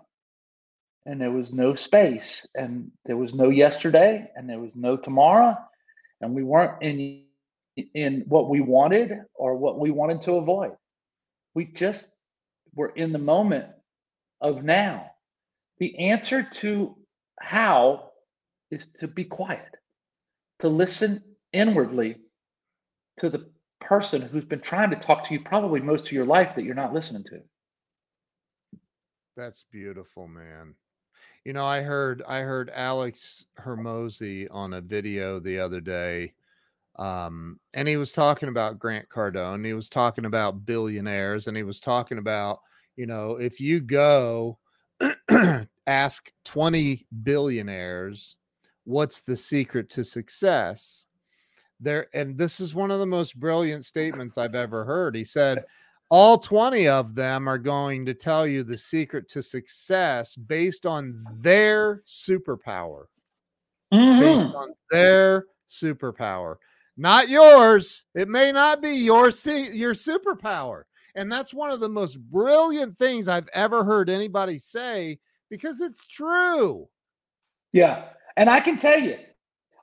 [1.06, 5.56] and there was no space, and there was no yesterday, and there was no tomorrow,
[6.20, 7.24] and we weren't in
[7.76, 10.72] in what we wanted or what we wanted to avoid.
[11.54, 12.06] We just
[12.74, 13.66] were in the moment
[14.40, 15.10] of now.
[15.78, 16.96] The answer to
[17.40, 18.10] how
[18.70, 19.74] is to be quiet,
[20.60, 22.16] to listen inwardly
[23.18, 23.50] to the
[23.80, 26.74] person who's been trying to talk to you probably most of your life that you're
[26.74, 27.40] not listening to.
[29.36, 30.74] That's beautiful, man.
[31.44, 36.34] You know, I heard I heard Alex Hormozi on a video the other day
[37.00, 39.64] um, and he was talking about Grant Cardone.
[39.64, 42.60] He was talking about billionaires, and he was talking about,
[42.94, 44.58] you know, if you go
[45.86, 48.36] ask 20 billionaires,
[48.84, 51.06] what's the secret to success?
[51.80, 55.16] There, and this is one of the most brilliant statements I've ever heard.
[55.16, 55.64] He said,
[56.10, 61.24] all 20 of them are going to tell you the secret to success based on
[61.36, 63.04] their superpower.
[63.90, 64.20] Mm-hmm.
[64.20, 66.56] Based on their superpower
[66.96, 68.04] not yours.
[68.14, 70.82] It may not be your your superpower.
[71.14, 75.18] And that's one of the most brilliant things I've ever heard anybody say
[75.50, 76.88] because it's true.
[77.72, 78.06] Yeah.
[78.36, 79.16] And I can tell you,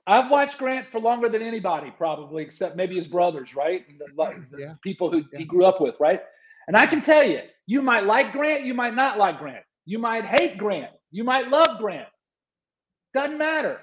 [0.08, 3.86] I've watched Grant for longer than anybody, probably, except maybe his brothers, right?
[4.00, 4.74] The, mm, the yeah.
[4.82, 5.40] people who yeah.
[5.40, 6.22] he grew up with, right?
[6.68, 9.64] And I can tell you, you might like Grant, you might not like Grant.
[9.86, 12.08] You might hate Grant, you might love Grant.
[13.14, 13.80] Doesn't matter.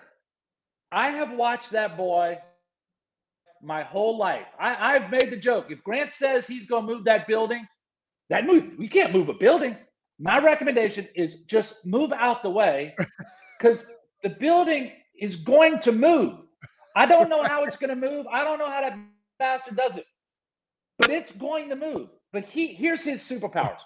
[0.91, 2.39] I have watched that boy
[3.65, 4.47] my whole life.
[4.61, 5.67] I, I've made the joke.
[5.71, 7.67] If Grant says he's going to move that building,
[8.31, 9.77] that move, we can't move a building.
[10.19, 12.95] My recommendation is just move out the way
[13.59, 13.85] because
[14.23, 16.39] the building is going to move.
[16.97, 18.27] I don't know how it's going to move.
[18.33, 18.97] I don't know how that
[19.39, 20.07] bastard does it,
[20.99, 22.09] but it's going to move.
[22.33, 23.81] But he here's his superpowers.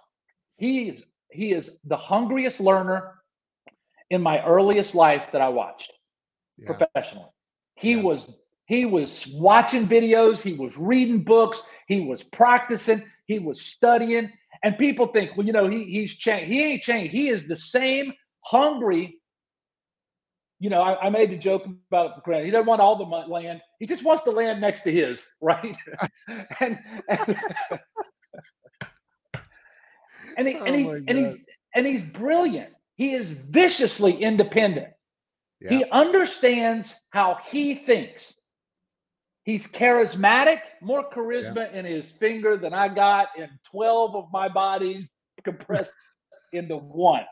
[0.57, 3.15] He is he is the hungriest learner
[4.11, 5.93] in my earliest life that I watched
[6.59, 6.73] yeah.
[6.75, 7.29] professionally.
[7.75, 8.03] He yeah.
[8.03, 8.27] was
[8.69, 14.31] he was watching videos, he was reading books, he was practicing, he was studying.
[14.63, 16.53] And people think, well, you know, he, he's changed.
[16.53, 17.13] He ain't changed.
[17.13, 19.19] He is the same hungry.
[20.61, 22.45] You know, I, I made the joke about Grant.
[22.45, 23.63] He doesn't want all the land.
[23.79, 25.77] He just wants the land next to his, right?
[26.61, 27.37] and, and,
[30.37, 31.37] and, he, oh and, he, and he's
[31.75, 32.75] and he's brilliant.
[32.97, 34.89] He is viciously independent.
[35.61, 35.71] Yeah.
[35.71, 38.35] He understands how he thinks.
[39.49, 41.79] He's charismatic, more charisma yeah.
[41.79, 45.07] in his finger than I got in 12 of my bodies
[45.43, 45.91] compressed
[46.53, 47.25] into one.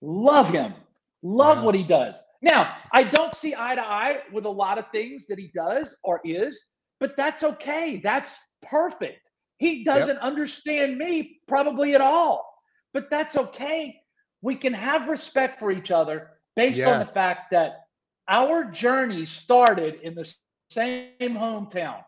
[0.00, 0.74] Love him.
[1.22, 2.18] Love what he does.
[2.42, 5.94] Now, I don't see eye to eye with a lot of things that he does
[6.02, 6.60] or is,
[6.98, 8.00] but that's okay.
[8.02, 9.30] That's perfect.
[9.58, 10.24] He doesn't yep.
[10.24, 12.52] understand me probably at all,
[12.92, 13.94] but that's okay.
[14.40, 16.94] We can have respect for each other based yeah.
[16.94, 17.84] on the fact that
[18.28, 20.24] our journey started in the
[20.72, 22.02] same hometown,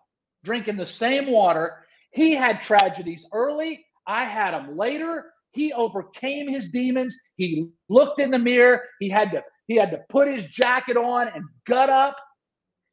[0.45, 1.85] drinking the same water.
[2.11, 3.85] He had tragedies early.
[4.07, 5.33] I had them later.
[5.53, 7.17] He overcame his demons.
[7.37, 8.83] He looked in the mirror.
[9.01, 12.17] He had to he had to put his jacket on and gut up.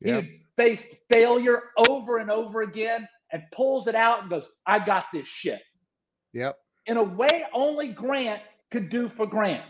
[0.02, 0.24] Yep.
[0.24, 5.06] He faced failure over and over again and pulls it out and goes, I got
[5.14, 5.62] this shit.
[6.34, 6.58] Yep.
[6.86, 8.42] In a way only Grant
[8.72, 9.70] could do for Grant.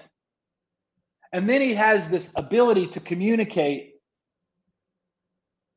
[1.33, 3.90] And then he has this ability to communicate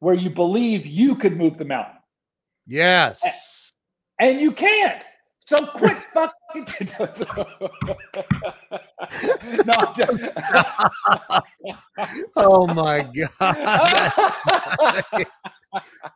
[0.05, 1.97] where you believe you could move the mountain.
[2.67, 3.73] Yes.
[4.21, 5.03] And you can't.
[5.41, 6.35] So quit fucking.
[9.67, 9.75] no,
[12.37, 13.25] oh my god.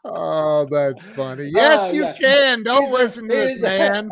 [0.05, 1.51] oh, that's funny.
[1.53, 2.63] Yes, uh, you can.
[2.63, 4.11] Don't he's listen a, to this man.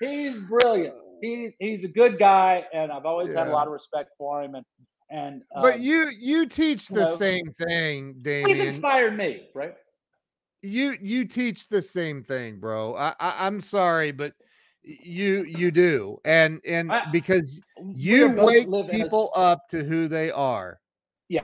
[0.00, 0.94] he's brilliant.
[1.20, 3.40] He's he's a good guy, and I've always yeah.
[3.40, 4.54] had a lot of respect for him.
[4.54, 4.64] And
[5.10, 8.56] and um, but you you teach the you know, same thing, Damian.
[8.58, 9.74] He's inspired me, right?
[10.62, 12.94] You you teach the same thing, bro.
[12.96, 14.34] I, I am sorry, but
[14.82, 20.30] you you do, and and I, because you wake people a, up to who they
[20.30, 20.80] are.
[21.28, 21.42] Yeah,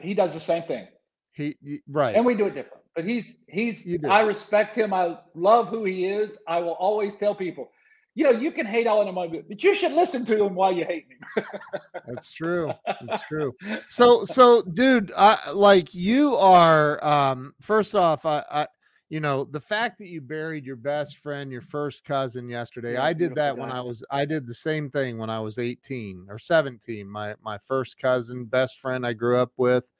[0.00, 0.86] he does the same thing.
[1.32, 2.82] He, he right, and we do it different.
[2.94, 3.86] But he's he's.
[4.08, 4.92] I respect him.
[4.92, 6.38] I love who he is.
[6.46, 7.70] I will always tell people
[8.16, 10.54] you know, you can hate all in a moment, but you should listen to him
[10.54, 11.42] while you hate me.
[12.06, 12.72] That's true.
[12.86, 13.54] That's true.
[13.90, 17.04] So, so, dude, I, like you are.
[17.04, 18.66] Um, first off, I, I,
[19.10, 22.94] you know, the fact that you buried your best friend, your first cousin yesterday.
[22.94, 23.70] Yeah, I did that when.
[23.70, 24.02] I was.
[24.10, 27.06] I did the same thing when I was eighteen or seventeen.
[27.08, 29.92] My my first cousin, best friend I grew up with,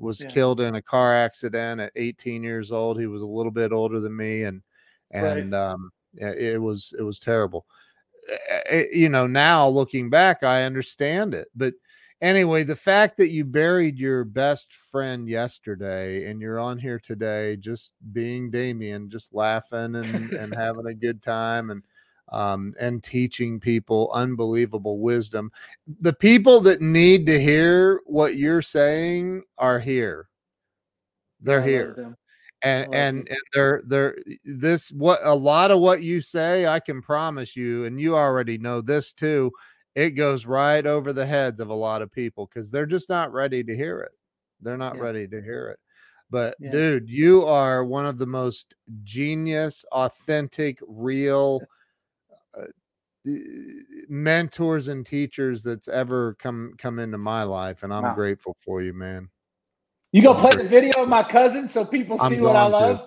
[0.00, 0.26] was Yeah.
[0.26, 2.98] killed in a car accident at 18 years old.
[2.98, 4.62] He was a little bit older than me, and
[5.14, 5.38] Right.
[5.38, 7.66] and um, yeah, it was it was terrible.
[8.70, 11.48] Eh, You know, now looking back, I understand it.
[11.54, 11.74] But
[12.20, 17.56] anyway, the fact that you buried your best friend yesterday and you're on here today,
[17.56, 21.82] just being Damian, just laughing and and having a good time and
[22.30, 25.52] um, and teaching people unbelievable wisdom.
[26.00, 30.28] The people that need to hear what you're saying are here.
[31.40, 32.16] They're I here.
[32.62, 36.78] And love and, and they're they're this what a lot of what you say i
[36.80, 39.50] can promise you and you already know this too
[39.94, 43.32] it goes right over the heads of a lot of people because they're just not
[43.32, 44.12] ready to hear it
[44.60, 45.00] they're not Yeah.
[45.02, 45.78] ready to hear it
[46.30, 46.70] but Yeah.
[46.70, 51.60] dude you are one of the most genius authentic real
[52.58, 52.66] uh,
[54.08, 58.14] mentors and teachers that's ever come come into my life and i'm Wow.
[58.14, 59.28] grateful for you man
[60.12, 62.72] You go I'm play the video of my cousin so people see what I going
[62.72, 62.92] to.
[62.94, 63.00] love.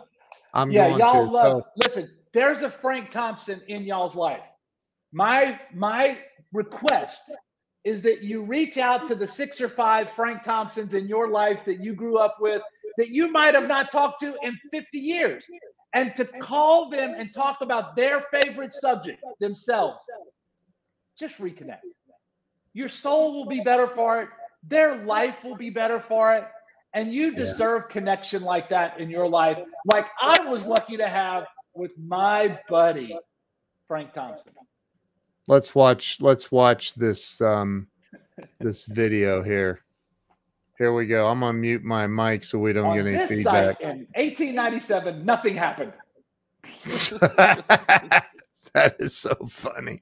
[0.53, 1.63] i'm yeah, going y'all to love.
[1.63, 4.43] So- Listen, there's a Frank Thompson in y'all's life.
[5.13, 6.19] My my
[6.53, 7.23] request
[7.85, 11.59] is that you reach out to the six or five Frank Thompsons in your life
[11.65, 12.61] that you grew up with
[12.97, 15.45] that you might have not talked to in 50 years,
[15.93, 20.05] and to call them and talk about their favorite subject themselves.
[21.19, 21.79] Just reconnect.
[22.73, 24.29] Your soul will be better for it.
[24.67, 26.45] Their life will be better for it.
[26.95, 27.45] And you Yeah.
[27.45, 29.59] deserve connection like that in your life,
[29.91, 33.19] like I was lucky to have with my buddy,
[33.87, 34.53] Frank Thompson.
[35.47, 37.87] let's watch let's watch this um
[38.59, 39.81] this video here
[40.79, 43.77] here we go i'm gonna mute my mic so we don't On get any feedback
[43.77, 45.93] site in 1897, nothing happened.
[48.73, 50.01] that is so funny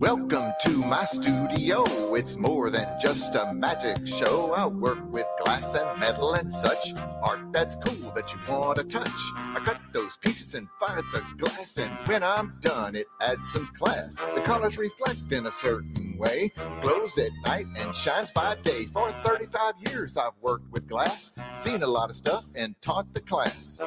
[0.00, 1.82] Welcome to my studio.
[2.14, 4.52] It's more than just a magic show.
[4.52, 6.94] I work with glass and metal and such.
[7.20, 9.10] Art that's cool that you want to touch.
[9.34, 13.66] I cut those pieces and fire the glass, and when I'm done, it adds some
[13.76, 14.14] class.
[14.36, 18.84] The colors reflect in a certain way, glows at night and shines by day.
[18.84, 23.20] For 35 years, I've worked with glass, seen a lot of stuff, and taught the
[23.20, 23.80] class.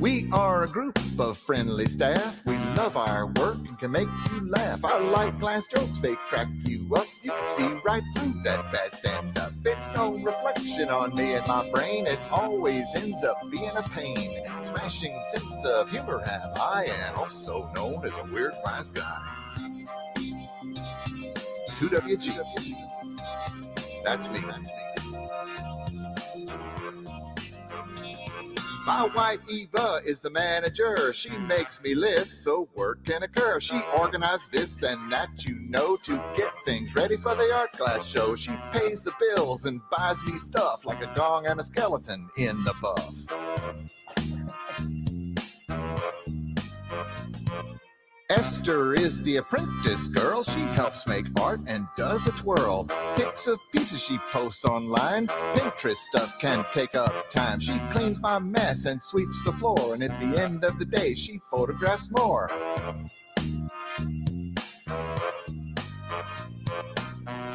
[0.00, 2.42] We are a group of friendly staff.
[2.46, 4.84] We love our work and can make you laugh.
[4.84, 7.06] I like glass jokes, they crack you up.
[7.22, 9.50] You can see right through that bad stand up.
[9.64, 12.06] It's no reflection on me and my brain.
[12.06, 14.46] It always ends up being a pain.
[14.62, 19.20] Smashing sense of humor have I, and also known as a weird wise guy.
[21.78, 22.38] 2WG.
[24.04, 24.40] That's me.
[28.88, 31.12] My wife Eva is the manager.
[31.12, 33.60] She makes me list so work can occur.
[33.60, 38.06] She organized this and that, you know, to get things ready for the art class
[38.06, 38.34] show.
[38.34, 42.64] She pays the bills and buys me stuff like a dong and a skeleton in
[42.64, 44.27] the buff.
[48.30, 50.42] Esther is the apprentice girl.
[50.42, 52.84] She helps make art and does a twirl.
[53.16, 55.28] Pics of pieces she posts online.
[55.28, 57.58] Pinterest stuff can take up time.
[57.58, 59.94] She cleans my mess and sweeps the floor.
[59.94, 62.50] And at the end of the day, she photographs more.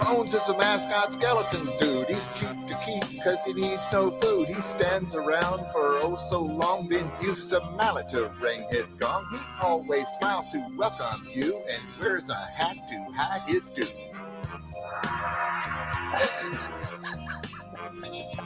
[0.04, 2.08] Bones is a mascot skeleton dude.
[2.08, 4.49] He's cheap to keep because he needs no food.
[4.49, 9.26] He stands around for oh so long, then uses a mallet to ring his gong.
[9.32, 13.86] He always smiles to welcome you and wears a hat to hide his due.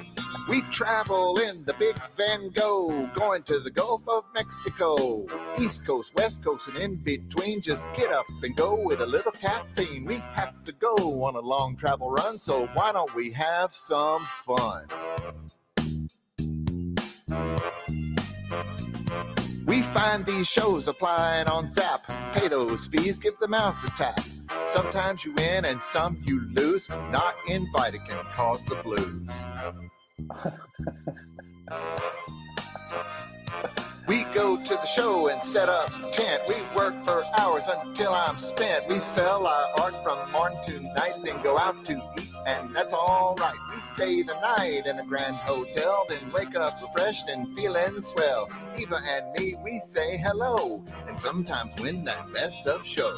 [0.47, 4.95] We travel in the big Van Gogh, going to the Gulf of Mexico.
[5.59, 7.59] East Coast, West Coast, and in between.
[7.59, 10.05] Just get up and go with a little caffeine.
[10.05, 10.95] We have to go
[11.25, 14.85] on a long travel run, so why don't we have some fun?
[19.65, 22.33] We find these shows applying on ZAPP.
[22.35, 24.21] Pay those fees, give the mouse a tap.
[24.65, 26.87] Sometimes you win and some you lose.
[26.89, 29.27] Not invited can cause the blues.
[34.07, 36.41] We go to the show and set up tent.
[36.47, 38.87] We work for hours until I'm spent.
[38.87, 42.93] We sell our art from morning to night, then go out to eat, and that's
[42.93, 43.57] all right.
[43.75, 48.49] We stay the night in a grand hotel, then wake up refreshed and feeling swell.
[48.77, 53.13] Eva and me, we say hello, and sometimes win that best of show.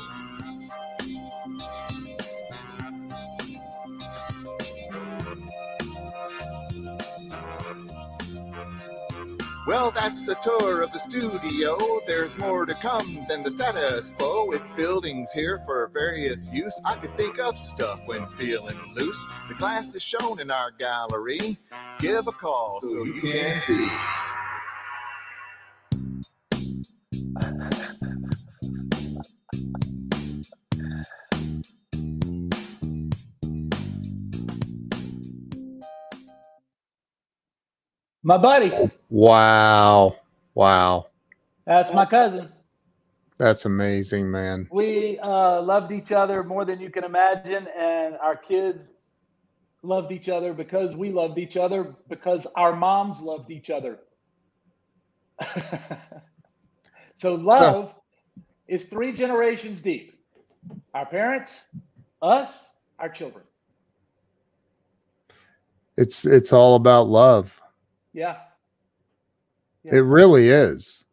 [9.69, 11.77] Well, that's the tour of the studio.
[12.07, 14.47] There's more to come than the status quo.
[14.47, 19.23] With buildings here for various use, I could think of stuff when feeling loose.
[19.47, 21.55] The glass is shown in our gallery.
[21.99, 23.87] Give a call so you can see.
[38.23, 38.71] My buddy.
[39.09, 40.17] Wow.
[40.53, 41.07] Wow.
[41.65, 42.49] That's my cousin.
[43.37, 44.67] That's amazing, man.
[44.71, 48.93] We uh, loved each other more than you can imagine, and our kids
[49.81, 53.99] loved each other because we loved each other because our moms loved each other.
[57.15, 57.93] so love
[58.67, 60.19] is three generations deep.
[60.93, 61.61] Our parents,
[62.21, 62.65] us,
[62.99, 63.45] our children.
[65.97, 67.61] It's it's all about love.
[68.13, 68.37] Yeah.
[69.85, 71.05] It really is.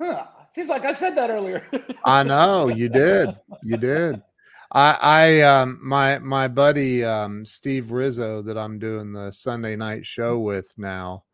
[0.00, 0.26] Huh.
[0.54, 1.66] Seems like I said that earlier.
[2.04, 3.36] I know you did.
[3.62, 4.22] You did.
[4.70, 10.06] I I um my my buddy um Steve Rizzo that I'm doing the Sunday night
[10.06, 11.24] show with now.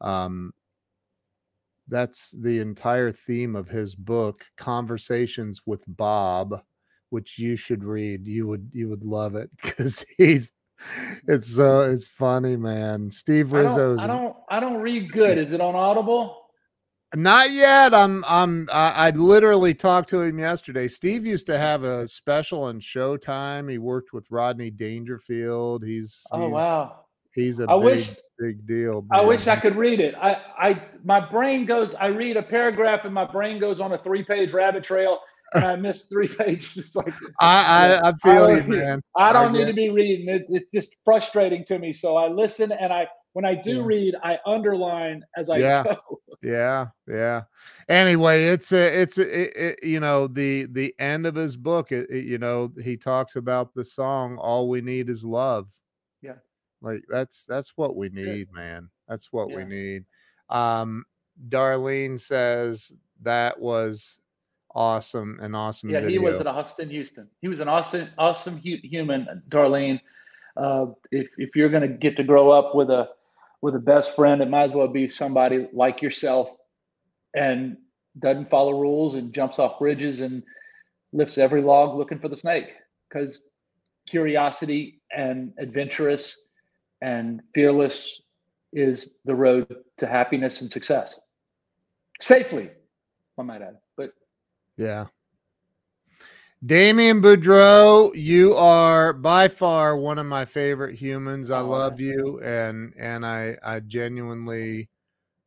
[0.00, 0.52] Um
[1.88, 6.62] that's the entire theme of his book Conversations with Bob,
[7.08, 8.28] which you should read.
[8.28, 10.52] You would you would love it cuz he's
[11.28, 13.10] it's so it's funny, man.
[13.10, 15.38] Steve I Rizzo's don't, I don't I don't read good.
[15.38, 16.36] Is it on Audible?
[17.14, 17.92] Not yet.
[17.92, 20.86] I'm I'm I, I literally talked to him yesterday.
[20.88, 23.70] Steve used to have a special on Showtime.
[23.70, 25.84] He worked with Rodney Dangerfield.
[25.84, 27.00] He's, Oh he's wow.
[27.34, 29.04] he's a I big wish- big deal.
[29.12, 30.14] I wish I could read it.
[30.14, 31.94] I, I, my brain goes.
[31.96, 35.18] I read a paragraph and my brain goes on a three-page rabbit trail,
[35.54, 36.76] and I missed three pages.
[36.76, 39.02] It's like I I, I feel I you, man.
[39.16, 40.28] I don't need to be reading.
[40.28, 41.92] It, it's just frustrating to me.
[41.92, 43.84] So I listen, and I, when I do Yeah.
[43.84, 45.82] read, I underline as I Yeah.
[45.84, 46.20] go.
[46.42, 47.42] Yeah, yeah.
[47.88, 51.92] Anyway, it's a it's a, it, it, you know the the end of his book.
[51.92, 55.68] It, you know he talks about the song "All We Need Is Love."
[56.22, 56.36] Yeah.
[56.80, 58.24] like that's that's what we Good.
[58.24, 58.88] need, man.
[59.06, 60.04] That's what we need.
[60.48, 61.04] Um,
[61.48, 62.92] Darlene says
[63.22, 64.19] that was
[64.74, 65.90] awesome, and awesome.
[65.90, 67.28] Yeah, he was at Austin, Houston.
[67.40, 70.00] He was an awesome, awesome hu- human, Darlene.
[70.56, 73.08] Uh, if if you're gonna get to grow up with a
[73.62, 76.48] with a best friend, it might as well be somebody like yourself,
[77.34, 77.76] and
[78.18, 80.42] doesn't follow rules and jumps off bridges and
[81.12, 82.66] lifts every log looking for the snake.
[83.08, 83.40] Because
[84.08, 86.38] curiosity and adventurous
[87.00, 88.20] and fearless
[88.72, 89.66] is the road
[89.98, 91.18] to happiness and success.
[92.20, 92.70] Safely,
[93.38, 93.78] I might add.
[94.80, 95.06] Yeah.
[96.64, 101.50] Damian Boudreaux, you are by far one of my favorite humans.
[101.50, 104.88] I Oh, love you and and I I genuinely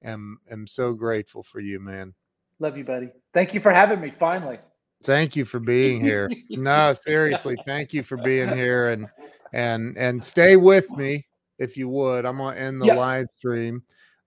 [0.04, 2.14] am am so grateful for you, man.
[2.60, 3.10] Love you, buddy.
[3.34, 4.14] Thank you for having me.
[4.20, 4.60] Finally.
[5.04, 6.30] Thank you for being here.
[6.56, 9.08] No, seriously, thank you for being here and
[9.52, 11.26] and and stay with me
[11.58, 12.26] if you would.
[12.26, 12.96] I'm gonna end the Yep.
[12.98, 13.84] live stream.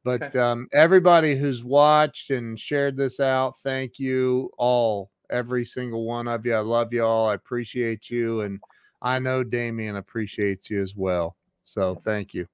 [0.06, 0.38] But Okay.
[0.38, 6.46] um, everybody who's watched and shared this out, thank you all, every single one of
[6.46, 6.54] you.
[6.54, 7.28] I love you all.
[7.28, 8.60] I appreciate you, and
[9.02, 11.36] I know Damian appreciates you as well.
[11.64, 12.46] So thank you.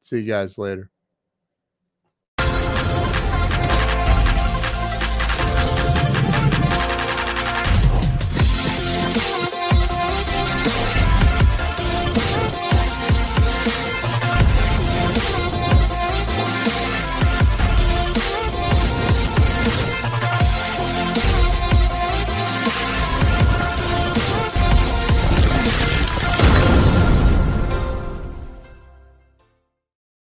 [0.00, 0.90] See you guys later.